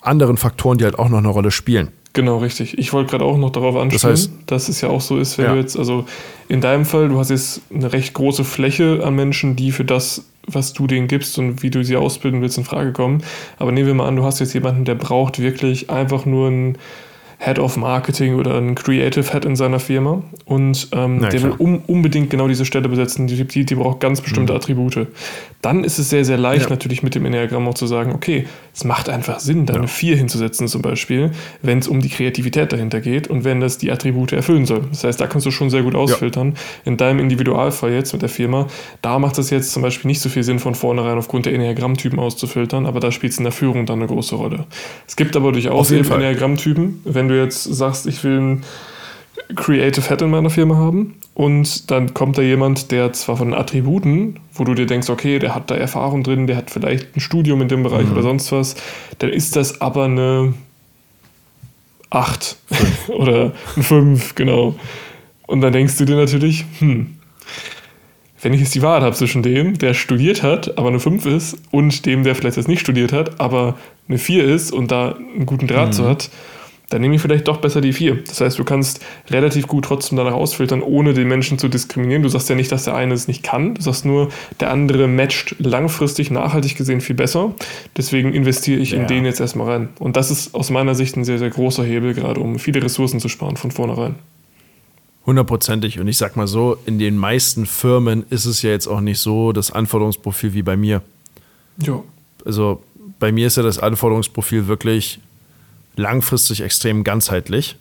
[0.00, 1.88] anderen Faktoren, die halt auch noch eine Rolle spielen.
[2.14, 2.78] Genau, richtig.
[2.78, 5.36] Ich wollte gerade auch noch darauf ansprechen, das heißt, dass es ja auch so ist,
[5.36, 5.52] wenn ja.
[5.52, 6.06] du jetzt, also
[6.48, 10.24] in deinem Fall, du hast jetzt eine recht große Fläche an Menschen, die für das,
[10.46, 13.24] was du denen gibst und wie du sie ausbilden willst, in Frage kommen.
[13.58, 16.78] Aber nehmen wir mal an, du hast jetzt jemanden, der braucht wirklich einfach nur ein
[17.38, 21.82] Head of Marketing oder ein Creative Head in seiner Firma und ähm, der will um,
[21.86, 24.58] unbedingt genau diese Stelle besetzen, die, die, die braucht ganz bestimmte mhm.
[24.58, 25.08] Attribute.
[25.60, 26.70] Dann ist es sehr, sehr leicht ja.
[26.70, 29.78] natürlich mit dem Enneagramm auch zu sagen, okay, es macht einfach Sinn, da ja.
[29.78, 31.30] eine 4 hinzusetzen zum Beispiel,
[31.62, 34.82] wenn es um die Kreativität dahinter geht und wenn das die Attribute erfüllen soll.
[34.90, 36.54] Das heißt, da kannst du schon sehr gut ausfiltern.
[36.54, 36.60] Ja.
[36.84, 38.66] In deinem Individualfall jetzt mit der Firma,
[39.00, 42.18] da macht es jetzt zum Beispiel nicht so viel Sinn, von vornherein aufgrund der Enneagrammtypen
[42.18, 44.66] auszufiltern, aber da spielt es in der Führung dann eine große Rolle.
[45.06, 48.62] Es gibt aber durchaus eben Enneagrammtypen, wenn du jetzt sagst, ich will ein
[49.54, 54.40] Creative Head in meiner Firma haben und dann kommt da jemand, der zwar von Attributen,
[54.52, 57.60] wo du dir denkst, okay, der hat da Erfahrung drin, der hat vielleicht ein Studium
[57.60, 58.12] in dem Bereich mhm.
[58.12, 58.76] oder sonst was,
[59.18, 60.54] dann ist das aber eine
[62.10, 62.56] 8
[63.08, 64.76] oder eine 5, genau.
[65.46, 67.18] Und dann denkst du dir natürlich, hm,
[68.40, 71.56] wenn ich jetzt die Wahrheit habe zwischen dem, der studiert hat, aber eine 5 ist,
[71.70, 73.76] und dem, der vielleicht jetzt nicht studiert hat, aber
[74.08, 75.92] eine 4 ist und da einen guten Draht mhm.
[75.92, 76.30] zu hat,
[76.90, 78.24] dann nehme ich vielleicht doch besser die 4.
[78.24, 82.22] Das heißt, du kannst relativ gut trotzdem danach ausfiltern, ohne den Menschen zu diskriminieren.
[82.22, 83.74] Du sagst ja nicht, dass der eine es nicht kann.
[83.74, 84.28] Du sagst nur,
[84.60, 87.54] der andere matcht langfristig, nachhaltig gesehen viel besser.
[87.96, 89.00] Deswegen investiere ich ja.
[89.00, 89.88] in den jetzt erstmal rein.
[89.98, 93.18] Und das ist aus meiner Sicht ein sehr, sehr großer Hebel, gerade um viele Ressourcen
[93.18, 94.16] zu sparen von vornherein.
[95.26, 96.00] Hundertprozentig.
[96.00, 99.20] Und ich sag mal so, in den meisten Firmen ist es ja jetzt auch nicht
[99.20, 101.00] so das Anforderungsprofil wie bei mir.
[101.78, 102.02] Ja.
[102.44, 102.82] Also
[103.18, 105.18] bei mir ist ja das Anforderungsprofil wirklich
[105.96, 107.76] langfristig extrem ganzheitlich.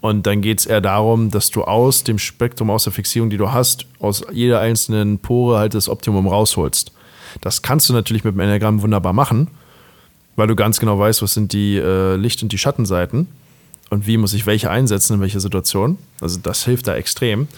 [0.00, 3.38] Und dann geht es eher darum, dass du aus dem Spektrum, aus der Fixierung, die
[3.38, 6.92] du hast, aus jeder einzelnen Pore halt das Optimum rausholst.
[7.40, 9.48] Das kannst du natürlich mit dem Enneagramm wunderbar machen,
[10.36, 13.26] weil du ganz genau weißt, was sind die äh, Licht- und die Schattenseiten
[13.90, 15.98] und wie muss ich welche einsetzen in welcher Situation.
[16.20, 17.48] Also das hilft da extrem.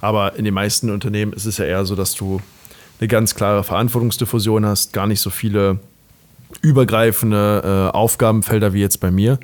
[0.00, 2.40] Aber in den meisten Unternehmen ist es ja eher so, dass du
[3.00, 5.80] eine ganz klare Verantwortungsdiffusion hast, gar nicht so viele
[6.62, 9.38] übergreifende äh, Aufgabenfelder wie jetzt bei mir.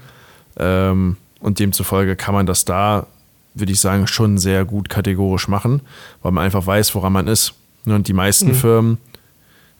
[0.56, 3.06] Ähm, und demzufolge kann man das da,
[3.54, 5.80] würde ich sagen, schon sehr gut kategorisch machen,
[6.22, 7.54] weil man einfach weiß, woran man ist.
[7.84, 8.54] Und die meisten mhm.
[8.54, 8.98] Firmen,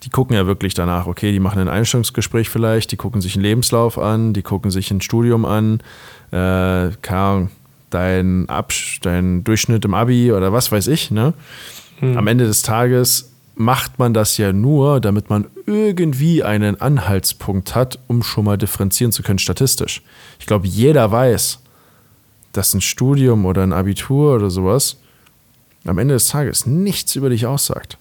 [0.03, 3.45] die gucken ja wirklich danach, okay, die machen ein Einstellungsgespräch vielleicht, die gucken sich einen
[3.45, 5.81] Lebenslauf an, die gucken sich ein Studium an,
[6.33, 7.51] äh, keine Ahnung,
[7.91, 11.11] dein, Absch dein Durchschnitt im Abi oder was weiß ich.
[11.11, 11.35] Ne?
[12.01, 12.17] Mhm.
[12.17, 13.32] Am Ende des Tages
[13.63, 19.13] macht man das ja nur, damit man irgendwie einen Anhaltspunkt hat, um schon mal differenzieren
[19.13, 20.03] zu können statistisch.
[20.39, 21.61] Ich glaube, jeder weiß,
[22.53, 24.97] dass ein Studium oder ein Abitur oder sowas
[25.85, 27.99] am Ende des Tages nichts über dich aussagt.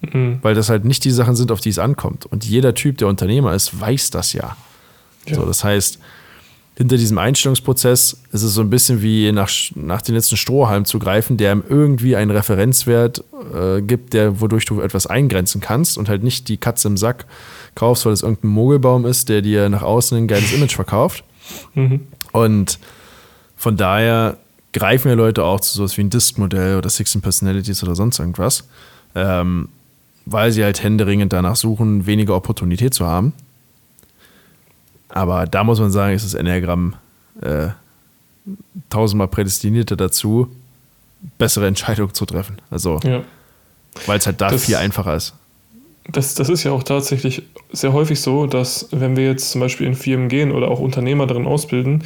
[0.00, 0.38] Mhm.
[0.42, 2.26] Weil das halt nicht die Sachen sind, auf die es ankommt.
[2.26, 4.56] Und jeder Typ, der Unternehmer ist, weiß das ja.
[5.26, 5.34] ja.
[5.34, 5.98] So, das heißt,
[6.78, 11.00] hinter diesem Einstellungsprozess ist es so ein bisschen wie nach, nach den letzten Strohhalm zu
[11.00, 16.08] greifen, der ihm irgendwie einen Referenzwert äh, gibt, der, wodurch du etwas eingrenzen kannst und
[16.08, 17.26] halt nicht die Katze im Sack
[17.74, 21.24] kaufst, weil es irgendein Mogelbaum ist, der dir nach außen ein geiles Image verkauft.
[21.74, 22.06] Mhm.
[22.30, 22.78] Und
[23.56, 24.36] von daher
[24.72, 28.68] greifen ja Leute auch zu sowas wie ein Disk-Modell oder 16 Personalities oder sonst irgendwas,
[29.16, 29.68] ähm,
[30.26, 33.32] weil sie halt händeringend danach suchen, weniger Opportunität zu haben
[35.08, 36.94] aber da muss man sagen, ist das Enneagramm
[37.40, 37.68] äh,
[38.90, 40.48] tausendmal prädestinierter dazu,
[41.38, 42.60] bessere Entscheidungen zu treffen.
[42.70, 43.22] Also, ja.
[44.06, 45.34] weil es halt da das, viel einfacher ist.
[46.10, 47.42] Das, das ist ja auch tatsächlich
[47.72, 51.26] sehr häufig so, dass wenn wir jetzt zum Beispiel in Firmen gehen oder auch Unternehmer
[51.26, 52.04] darin ausbilden,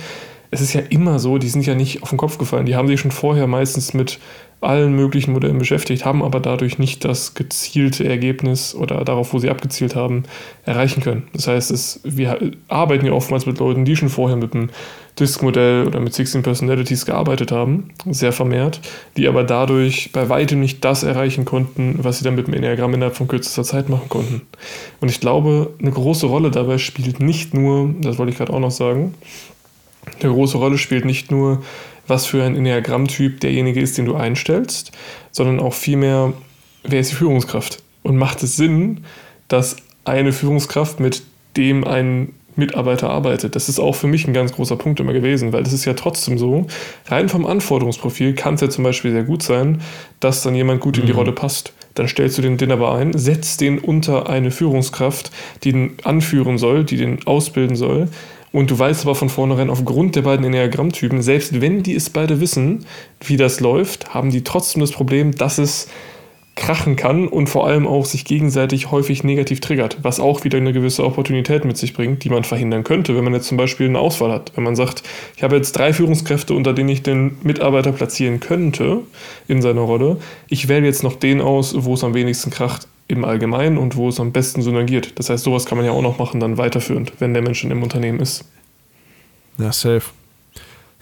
[0.51, 2.67] es ist ja immer so, die sind ja nicht auf den Kopf gefallen.
[2.67, 4.19] Die haben sich schon vorher meistens mit
[4.63, 9.51] allen möglichen Modellen beschäftigt, haben aber dadurch nicht das gezielte Ergebnis oder darauf, wo sie
[9.51, 10.25] abgezielt haben,
[10.65, 11.25] erreichen können.
[11.33, 14.71] Das heißt, es, wir arbeiten ja oftmals mit Leuten, die schon vorher mit einem
[15.19, 18.81] Disk-Modell oder mit 16 Personalities gearbeitet haben, sehr vermehrt,
[19.17, 22.95] die aber dadurch bei weitem nicht das erreichen konnten, was sie dann mit dem Enneagramm
[22.95, 24.43] innerhalb von kürzester Zeit machen konnten.
[25.01, 28.61] Und ich glaube, eine große Rolle dabei spielt nicht nur, das wollte ich gerade auch
[28.61, 29.15] noch sagen,
[30.21, 31.63] eine große Rolle spielt nicht nur,
[32.13, 34.93] was für ein Enneagrammtyp derjenige ist, den du einstellst,
[35.31, 36.35] sondern auch vielmehr,
[36.85, 37.83] wer ist die Führungskraft?
[38.03, 39.05] Und macht es Sinn,
[39.49, 41.23] dass eine Führungskraft mit
[41.57, 43.57] dem ein Mitarbeiter arbeitet.
[43.57, 45.95] Das ist auch für mich ein ganz großer Punkt immer gewesen, weil das ist ja
[45.95, 46.67] trotzdem so,
[47.07, 49.81] rein vom Anforderungsprofil kann es ja zum Beispiel sehr gut sein,
[50.21, 51.19] dass dann jemand gut in die mhm.
[51.19, 51.73] Rolle passt.
[51.95, 55.31] Dann stellst du den, den aber ein, setzt den unter eine Führungskraft,
[55.65, 58.09] die den anführen soll, die den ausbilden soll.
[58.53, 62.41] Und du weißt aber von vornherein, aufgrund der beiden Enneagrammtypen, selbst wenn die es beide
[62.41, 62.85] wissen,
[63.25, 65.89] wie das läuft, haben die trotzdem das Problem, dass es
[66.55, 70.75] krachen kann und vor allem auch sich gegenseitig häufig negativ triggert, was auch wieder eine
[70.75, 73.99] gewisse Opportunität mit sich bringt, die man verhindern könnte, wenn man jetzt zum Beispiel eine
[73.99, 74.53] Auswahl hat.
[74.55, 75.03] Wenn man sagt,
[75.35, 78.99] ich habe jetzt drei Führungskräfte, unter denen ich den Mitarbeiter platzieren könnte
[79.49, 83.25] in seiner Rolle, ich wähle jetzt noch den aus, wo es am wenigsten kracht im
[83.25, 85.19] Allgemeinen und wo es am besten synergiert.
[85.19, 87.71] Das heißt, sowas kann man ja auch noch machen, dann weiterführend, wenn der Mensch schon
[87.71, 88.45] im Unternehmen ist.
[89.59, 90.03] Ja, safe.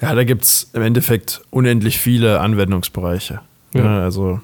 [0.00, 3.40] Ja, da gibt es im Endeffekt unendlich viele Anwendungsbereiche.
[3.74, 3.84] Ja.
[3.84, 4.40] Ja, also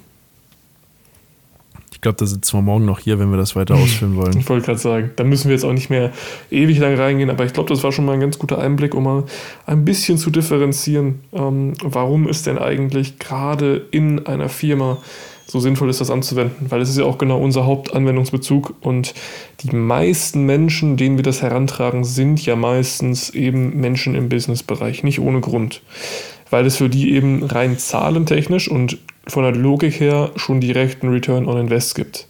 [1.97, 4.37] ich glaube, da sitzen wir morgen noch hier, wenn wir das weiter ausführen wollen.
[4.39, 6.13] Ich wollte gerade sagen, da müssen wir jetzt auch nicht mehr
[6.51, 9.05] ewig lang reingehen, aber ich glaube, das war schon mal ein ganz guter Einblick, um
[9.05, 9.25] mal
[9.65, 14.99] ein bisschen zu differenzieren, ähm, warum ist denn eigentlich gerade in einer Firma
[15.47, 19.15] so sinnvoll ist, das anzuwenden, weil es ist ja auch genau unser Hauptanwendungsbezug und
[19.61, 25.21] die meisten Menschen, denen wir das herantragen, sind ja meistens eben Menschen im Businessbereich, nicht
[25.21, 25.83] ohne Grund,
[26.51, 31.13] weil es für die eben rein zahlentechnisch und von der Logik her schon direkt einen
[31.13, 32.27] Return on Invest gibt.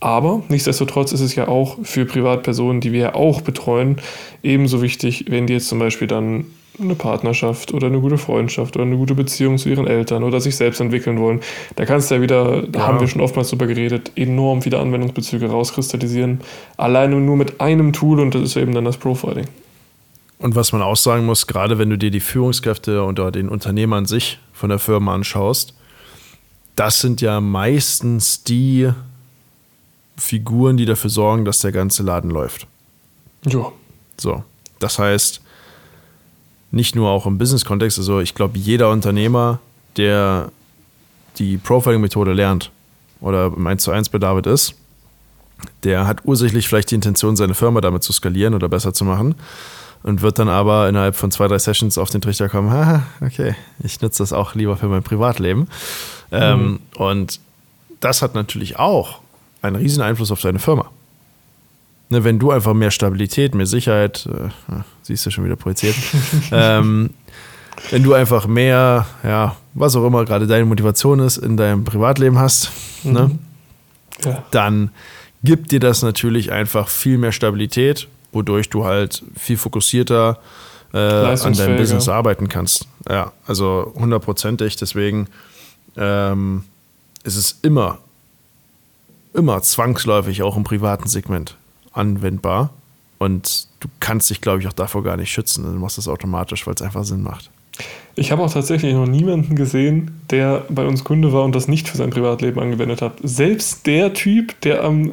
[0.00, 3.96] Aber nichtsdestotrotz ist es ja auch für Privatpersonen, die wir ja auch betreuen,
[4.42, 6.46] ebenso wichtig, wenn die jetzt zum Beispiel dann
[6.80, 10.56] eine Partnerschaft oder eine gute Freundschaft oder eine gute Beziehung zu ihren Eltern oder sich
[10.56, 11.40] selbst entwickeln wollen.
[11.76, 12.86] Da kannst du ja wieder, da ja.
[12.86, 16.40] haben wir schon oftmals drüber geredet, enorm viele Anwendungsbezüge rauskristallisieren.
[16.76, 19.46] Alleine nur mit einem Tool und das ist eben dann das Profiling.
[20.38, 23.96] Und was man auch sagen muss, gerade wenn du dir die Führungskräfte oder den Unternehmer
[23.96, 25.74] an sich von der Firma anschaust,
[26.76, 28.90] das sind ja meistens die
[30.16, 32.66] Figuren, die dafür sorgen, dass der ganze Laden läuft.
[33.46, 33.70] Ja.
[34.16, 34.44] So.
[34.78, 35.42] Das heißt,
[36.70, 39.60] nicht nur auch im Business-Kontext, also ich glaube, jeder Unternehmer,
[39.96, 40.50] der
[41.38, 42.70] die Profiling-Methode lernt
[43.20, 44.74] oder im 1 zu 1 bei David ist,
[45.84, 49.34] der hat ursächlich vielleicht die Intention, seine Firma damit zu skalieren oder besser zu machen
[50.02, 53.54] und wird dann aber innerhalb von zwei, drei Sessions auf den Trichter kommen, haha, okay,
[53.82, 55.68] ich nutze das auch lieber für mein Privatleben.
[56.32, 56.64] Ähm, mhm.
[56.64, 57.40] Ähm, und
[58.00, 59.20] das hat natürlich auch
[59.62, 60.90] einen riesen Einfluss auf deine Firma.
[62.12, 64.48] Ne, wenn du einfach mehr Stabilität, mehr Sicherheit, äh,
[65.02, 65.94] siehst du schon wieder projiziert,
[66.52, 67.10] ähm,
[67.90, 72.36] wenn du einfach mehr, ja, was auch immer gerade deine Motivation ist, in deinem Privatleben
[72.36, 72.72] hast,
[73.04, 73.12] mhm.
[73.12, 73.38] ne,
[74.24, 74.42] ja.
[74.50, 74.90] dann
[75.44, 80.40] gibt dir das natürlich einfach viel mehr Stabilität, wodurch du halt viel fokussierter
[80.92, 82.88] äh, an deinem Business arbeiten kannst.
[83.08, 84.74] Ja, also hundertprozentig.
[84.74, 85.28] Deswegen
[85.96, 86.64] ähm,
[87.22, 87.98] ist es immer,
[89.32, 91.56] immer zwangsläufig auch im privaten Segment
[91.92, 92.70] anwendbar.
[93.18, 95.64] Und du kannst dich, glaube ich, auch davor gar nicht schützen.
[95.64, 97.50] Du machst das automatisch, weil es einfach Sinn macht.
[98.16, 101.88] Ich habe auch tatsächlich noch niemanden gesehen, der bei uns Kunde war und das nicht
[101.88, 103.14] für sein Privatleben angewendet hat.
[103.22, 105.12] Selbst der Typ, der am,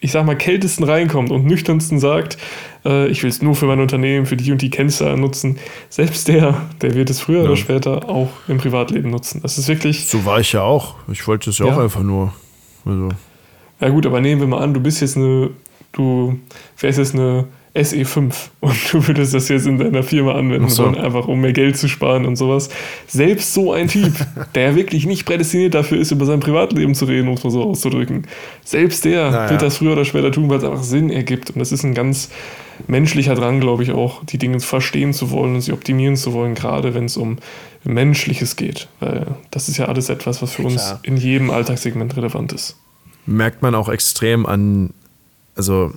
[0.00, 2.38] ich sag mal, kältesten reinkommt und nüchternsten sagt,
[2.84, 5.58] äh, ich will es nur für mein Unternehmen, für die und die Kennzahlen nutzen,
[5.90, 7.44] selbst der, der wird es früher ja.
[7.44, 9.40] oder später auch im Privatleben nutzen.
[9.42, 10.06] Das ist wirklich.
[10.06, 10.94] So war ich ja auch.
[11.10, 12.32] Ich wollte es ja, ja, auch einfach nur.
[12.84, 13.08] Also.
[13.80, 15.50] Ja, gut, aber nehmen wir mal an, du bist jetzt eine
[15.92, 16.38] du
[16.78, 20.84] wärst jetzt eine SE5 und du würdest das jetzt in deiner Firma anwenden so.
[20.84, 22.68] wollen, einfach um mehr Geld zu sparen und sowas.
[23.06, 24.12] Selbst so ein Typ,
[24.54, 27.62] der wirklich nicht prädestiniert dafür ist, über sein Privatleben zu reden, um es mal so
[27.62, 28.26] auszudrücken,
[28.64, 29.50] selbst der naja.
[29.50, 31.50] wird das früher oder später tun, weil es einfach Sinn ergibt.
[31.50, 32.30] Und das ist ein ganz
[32.88, 36.54] menschlicher Drang, glaube ich, auch, die Dinge verstehen zu wollen und sie optimieren zu wollen,
[36.54, 37.38] gerade wenn es um
[37.84, 38.88] Menschliches geht.
[39.00, 42.76] Weil das ist ja alles etwas, was für uns in jedem Alltagssegment relevant ist.
[43.24, 44.90] Merkt man auch extrem an
[45.54, 45.92] also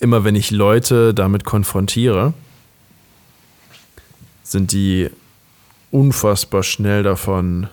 [0.00, 2.34] immer wenn ich Leute damit konfrontiere,
[4.42, 5.08] sind die
[5.90, 7.68] unfassbar schnell davon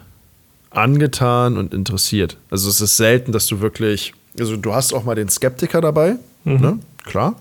[0.69, 2.37] angetan und interessiert.
[2.51, 6.17] Also es ist selten, dass du wirklich, also du hast auch mal den Skeptiker dabei,
[6.43, 6.61] mhm.
[6.61, 6.79] ne?
[7.03, 7.35] klar.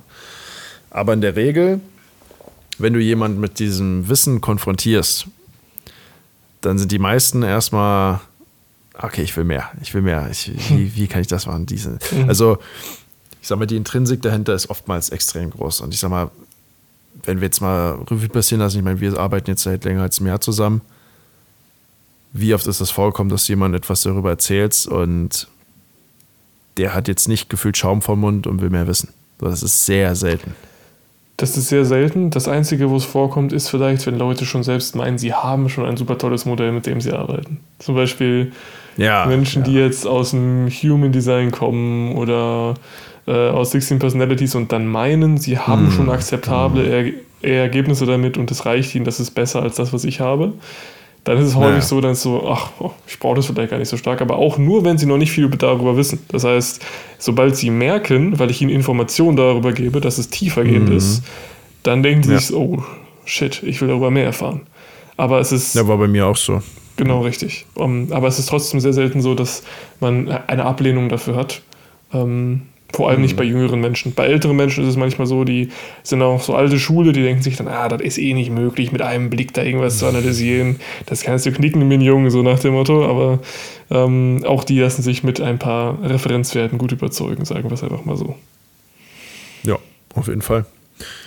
[0.91, 1.81] Aber in der Regel,
[2.79, 5.27] wenn du jemanden mit diesem Wissen konfrontierst,
[6.61, 8.21] dann sind die meisten erstmal,
[8.95, 11.67] okay, ich will mehr, ich will mehr, ich, wie, wie kann ich das machen?
[11.67, 12.29] Diese, mhm.
[12.29, 12.59] Also
[13.49, 15.81] ich sag mal, die Intrinsik dahinter ist oftmals extrem groß.
[15.81, 16.31] Und ich sag mal,
[17.25, 20.19] wenn wir jetzt mal Revue passieren lassen, ich meine, wir arbeiten jetzt seit länger als
[20.19, 20.83] einem Jahr zusammen.
[22.35, 25.49] Wie oft ist das vorgekommen, dass jemand etwas darüber erzählt und
[26.77, 29.15] der hat jetzt nicht gefühlt Schaum vom Mund und will mehr wissen.
[29.39, 30.55] Das ist sehr selten.
[31.39, 32.29] Das ist sehr selten.
[32.29, 35.87] Das Einzige, wo es vorkommt, ist vielleicht, wenn Leute schon selbst meinen, sie haben schon
[35.87, 37.61] ein super tolles Modell, mit dem sie arbeiten.
[37.79, 38.53] Zum Beispiel
[38.99, 39.25] Ja.
[39.25, 39.69] Menschen, ja.
[39.69, 42.75] die jetzt aus dem Human Design kommen oder
[43.29, 45.93] äh, aus 16 Personalities und dann meinen, sie haben Hm.
[45.93, 50.03] schon akzeptable er Ergebnisse damit und es reicht ihnen, das ist besser als das, was
[50.05, 50.55] ich habe.
[51.25, 51.81] Dann ist es häufig Naja.
[51.83, 54.37] so, dann ist so, ach, oh, ich brauche das vielleicht gar nicht so stark, aber
[54.39, 56.19] auch nur, wenn sie noch nicht viel darüber wissen.
[56.29, 56.85] Das heißt,
[57.19, 60.97] sobald sie merken, weil ich ihnen Informationen darüber gebe, dass es tiefergehend Mhm.
[60.97, 61.23] ist,
[61.83, 62.39] dann denken sie Ja.
[62.41, 62.83] sich, oh,
[63.25, 64.63] shit, ich will darüber mehr erfahren.
[65.17, 66.63] Aber es ist Ja, war bei mir auch so.
[66.97, 67.67] Genau, richtig.
[67.75, 69.63] Um, aber es ist trotzdem sehr selten so, dass
[70.01, 71.61] man eine Ablehnung dafür hat.
[72.13, 72.63] Ähm,
[72.93, 74.15] vor allem nicht bei jüngeren Menschen.
[74.15, 75.69] Bei älteren Menschen ist es manchmal so, die
[76.03, 78.93] sind auch so alte Schule, die denken sich dann, ah, das ist eh nicht möglich,
[78.93, 80.81] mit einem Blick da irgendwas zu analysieren.
[81.07, 83.05] Das kannst du knicken, mein Junge, so nach dem Motto.
[83.05, 83.41] Aber
[83.91, 88.05] ähm, auch die lassen sich mit ein paar Referenzwerten gut überzeugen, sagen wir es einfach
[88.05, 88.37] mal so.
[89.65, 89.79] Ja,
[90.15, 90.65] auf jeden Fall.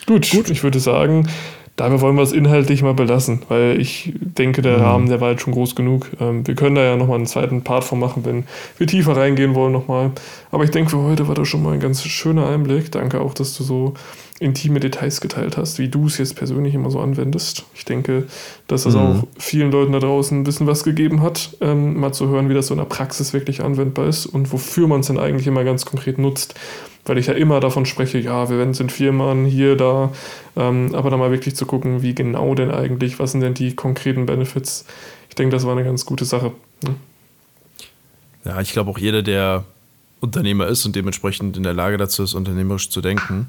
[0.08, 1.28] Gut, ich würde sagen,
[1.76, 5.42] dabei wollen wir es inhaltlich mal belassen, weil ich denke, der Rahmen, der war jetzt
[5.42, 6.10] schon groß genug.
[6.20, 8.46] Ähm, wir können da ja nochmal einen zweiten Part von machen, wenn
[8.78, 10.12] wir tiefer reingehen wollen nochmal.
[10.52, 12.92] Aber ich denke, für heute war das schon mal ein ganz schöner Einblick.
[12.92, 13.94] Danke auch, dass du so
[14.42, 17.64] intime Details geteilt hast, wie du es jetzt persönlich immer so anwendest.
[17.76, 18.24] Ich denke,
[18.68, 22.28] dass das auch vielen Leuten da draußen ein bisschen was gegeben hat, ähm, mal zu
[22.28, 25.20] hören, wie das so in der Praxis wirklich anwendbar ist und wofür man es denn
[25.20, 26.56] eigentlich immer ganz konkret nutzt.
[27.06, 30.12] Weil ich ja immer davon spreche, ja, wir sind vier Mann hier, da,
[30.56, 33.76] ähm, aber da mal wirklich zu gucken, wie genau denn eigentlich, was sind denn die
[33.76, 34.86] konkreten Benefits.
[35.30, 36.52] Ich denke, das war eine ganz gute Sache.
[36.84, 36.96] ne?
[38.44, 39.66] Ja, ich glaube auch jeder, der
[40.20, 43.48] Unternehmer ist und dementsprechend in der Lage dazu ist, unternehmerisch zu denken,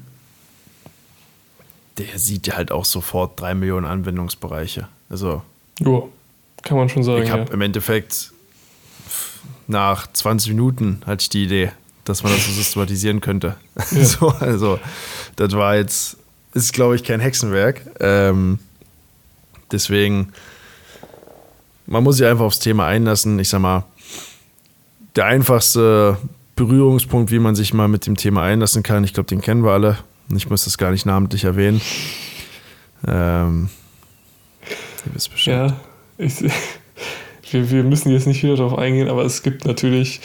[1.97, 4.87] der sieht ja halt auch sofort drei Millionen Anwendungsbereiche.
[5.09, 5.41] Also
[5.79, 6.03] Ja,
[6.63, 7.23] kann man schon sagen.
[7.23, 7.53] ich habe ja.
[7.53, 8.31] im Endeffekt
[9.67, 11.71] nach 20 Minuten hatte ich die Idee,
[12.05, 13.55] dass man das so systematisieren könnte.
[13.91, 14.05] Ja.
[14.05, 14.79] so, also
[15.35, 16.17] das war jetzt,
[16.53, 17.81] ist glaube ich kein Hexenwerk.
[17.99, 18.59] Ähm,
[19.71, 20.33] deswegen,
[21.85, 23.39] man muss sich einfach aufs Thema einlassen.
[23.39, 23.85] Ich sag mal,
[25.15, 26.17] der einfachste
[26.55, 29.71] Berührungspunkt, wie man sich mal mit dem Thema einlassen kann, ich glaube, den kennen wir
[29.71, 29.97] alle.
[30.35, 31.81] Ich muss das gar nicht namentlich erwähnen.
[33.07, 33.69] Ähm,
[35.05, 35.71] ihr wisst Bescheid.
[35.71, 35.79] Ja,
[36.17, 36.41] ich,
[37.51, 40.21] wir, wir müssen jetzt nicht wieder darauf eingehen, aber es gibt natürlich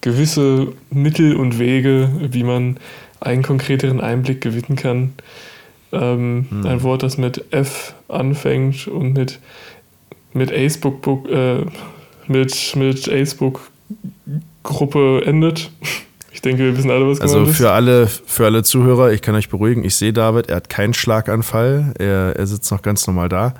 [0.00, 2.78] gewisse Mittel und Wege, wie man
[3.20, 5.12] einen konkreteren Einblick gewinnen kann.
[5.92, 9.38] Ähm, Ein Wort, das mit F anfängt und mit,
[10.32, 11.64] mit Acebook, Book, äh,
[12.26, 13.70] mit, mit Acebook
[14.62, 15.70] Gruppe endet.
[16.44, 17.56] Ich denke, wir wissen alle, was Also gemeint ist.
[17.58, 20.92] für alle, für alle Zuhörer, ich kann euch beruhigen, ich sehe David, er hat keinen
[20.92, 23.54] Schlaganfall, er, er sitzt noch ganz normal da.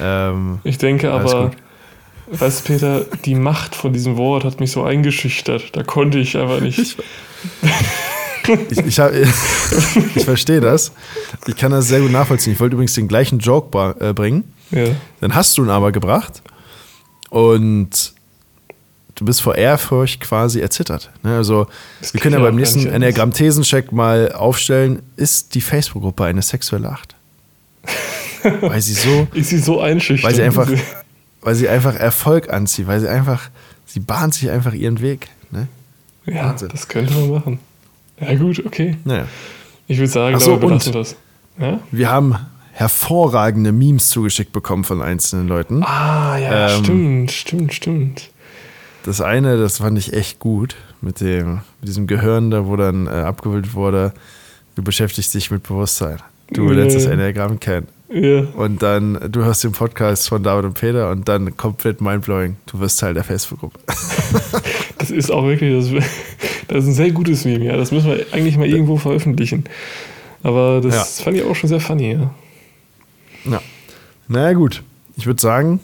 [0.00, 1.50] Ähm, Ich denke aber,
[2.30, 2.40] gut.
[2.40, 5.74] weißt du, Peter, die Macht von diesem Wort hat mich so eingeschüchtert.
[5.76, 6.78] Da konnte ich aber nicht.
[8.70, 9.12] ich, ich, hab-
[10.14, 10.92] ich verstehe das.
[11.48, 12.52] Ich kann das sehr gut nachvollziehen.
[12.52, 14.44] Ich wollte übrigens den gleichen Joke äh, bringen.
[14.70, 14.84] Ja.
[15.20, 16.42] Dann hast du ihn aber gebracht
[17.30, 18.13] und
[19.14, 21.10] du bist vor Ehrfurcht quasi erzittert.
[21.22, 21.36] Ne?
[21.36, 21.66] Also,
[22.00, 22.86] Das wir können ja beim nächsten.
[22.86, 27.14] Enneagramm-Thesencheck mal aufstellen: Ist die Facebook-Gruppe eine sexuelle Acht?
[28.60, 30.24] Weil sie so Ist sie so einschüchternd?
[30.24, 30.70] Weil sie einfach,
[31.40, 33.48] weil sie einfach Erfolg anzieht, weil sie einfach,
[33.86, 35.28] sie bahnt sich einfach ihren Weg.
[35.50, 35.68] Ne?
[36.26, 36.68] Ja, Wahnsinn.
[36.70, 37.58] das könnte man machen.
[38.20, 38.96] Ja, gut, okay.
[39.04, 39.26] Naja.
[39.86, 41.16] Ich würde sagen, so, dabei belassen wir das.
[41.58, 41.80] Ja?
[41.90, 42.36] Wir haben
[42.72, 45.82] hervorragende Memes zugeschickt bekommen von einzelnen Leuten.
[45.84, 48.30] Ah, ja, Ähm, stimmt, stimmt, stimmt.
[49.04, 53.06] Das eine, das fand ich echt gut, mit, dem, mit diesem Gehirn da, wo dann
[53.06, 54.12] äh, abgebildet wurde,
[54.76, 56.18] du beschäftigst dich mit Bewusstsein.
[56.52, 56.74] Du Nee.
[56.74, 57.86] lernst das Enneagramm kennen.
[58.10, 62.56] Ja, Und dann, du hörst den Podcast von David und Peter und dann komplett mindblowing,
[62.66, 63.78] du wirst Teil der Facebook-Gruppe.
[64.98, 66.04] das ist auch wirklich, das,
[66.68, 67.76] das ist ein sehr gutes Meme, ja.
[67.76, 69.64] Das müssen wir eigentlich mal irgendwo veröffentlichen.
[70.42, 71.24] Aber das Ja.
[71.24, 72.34] fand ich auch schon sehr funny, ja.
[73.50, 73.60] Ja.
[74.28, 74.82] Naja, gut.
[75.16, 75.80] Ich würde sagen,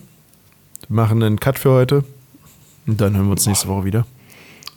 [0.89, 2.05] wir machen einen Cut für heute.
[2.91, 4.05] Und dann hören wir uns nächste Woche wieder.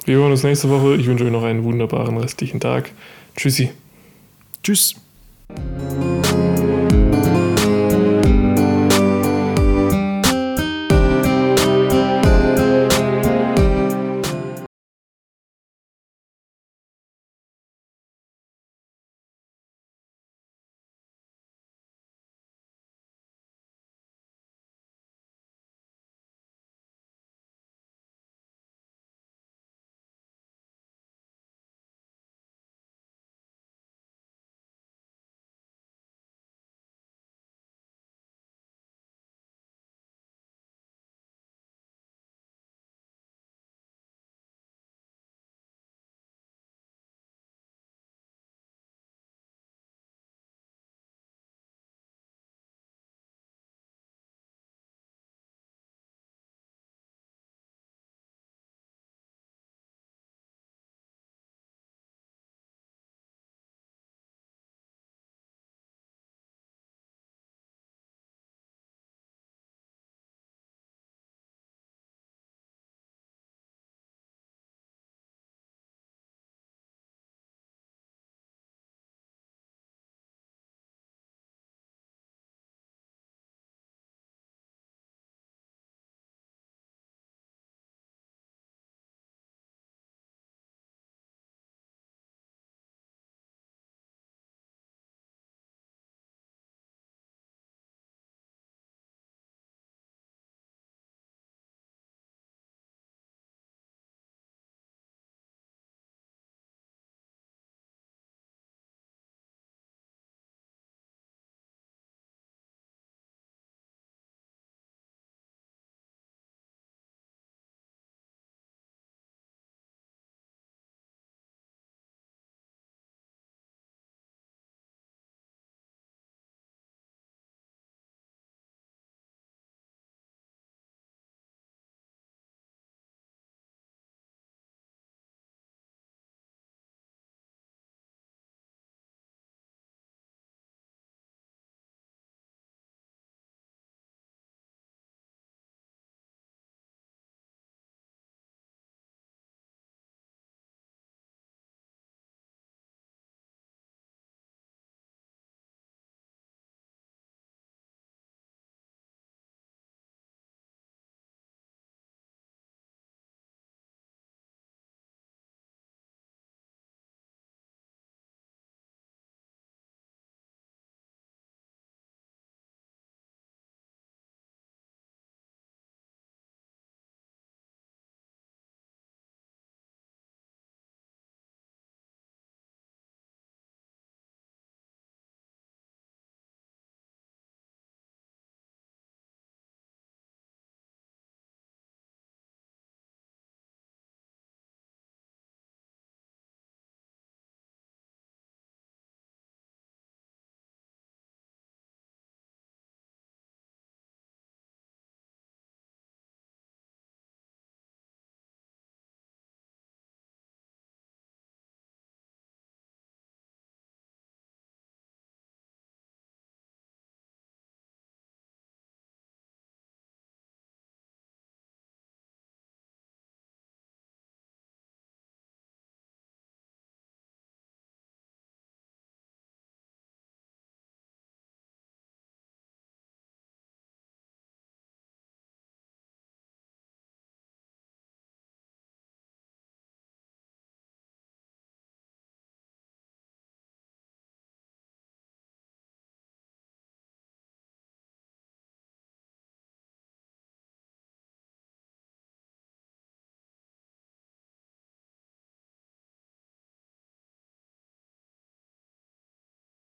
[0.05, 0.95] Wir hören uns nächste Woche.
[0.97, 2.91] Ich wünsche euch noch einen wunderbaren restlichen Tag.
[3.35, 3.71] Tschüssi.
[4.61, 4.95] Tschüss.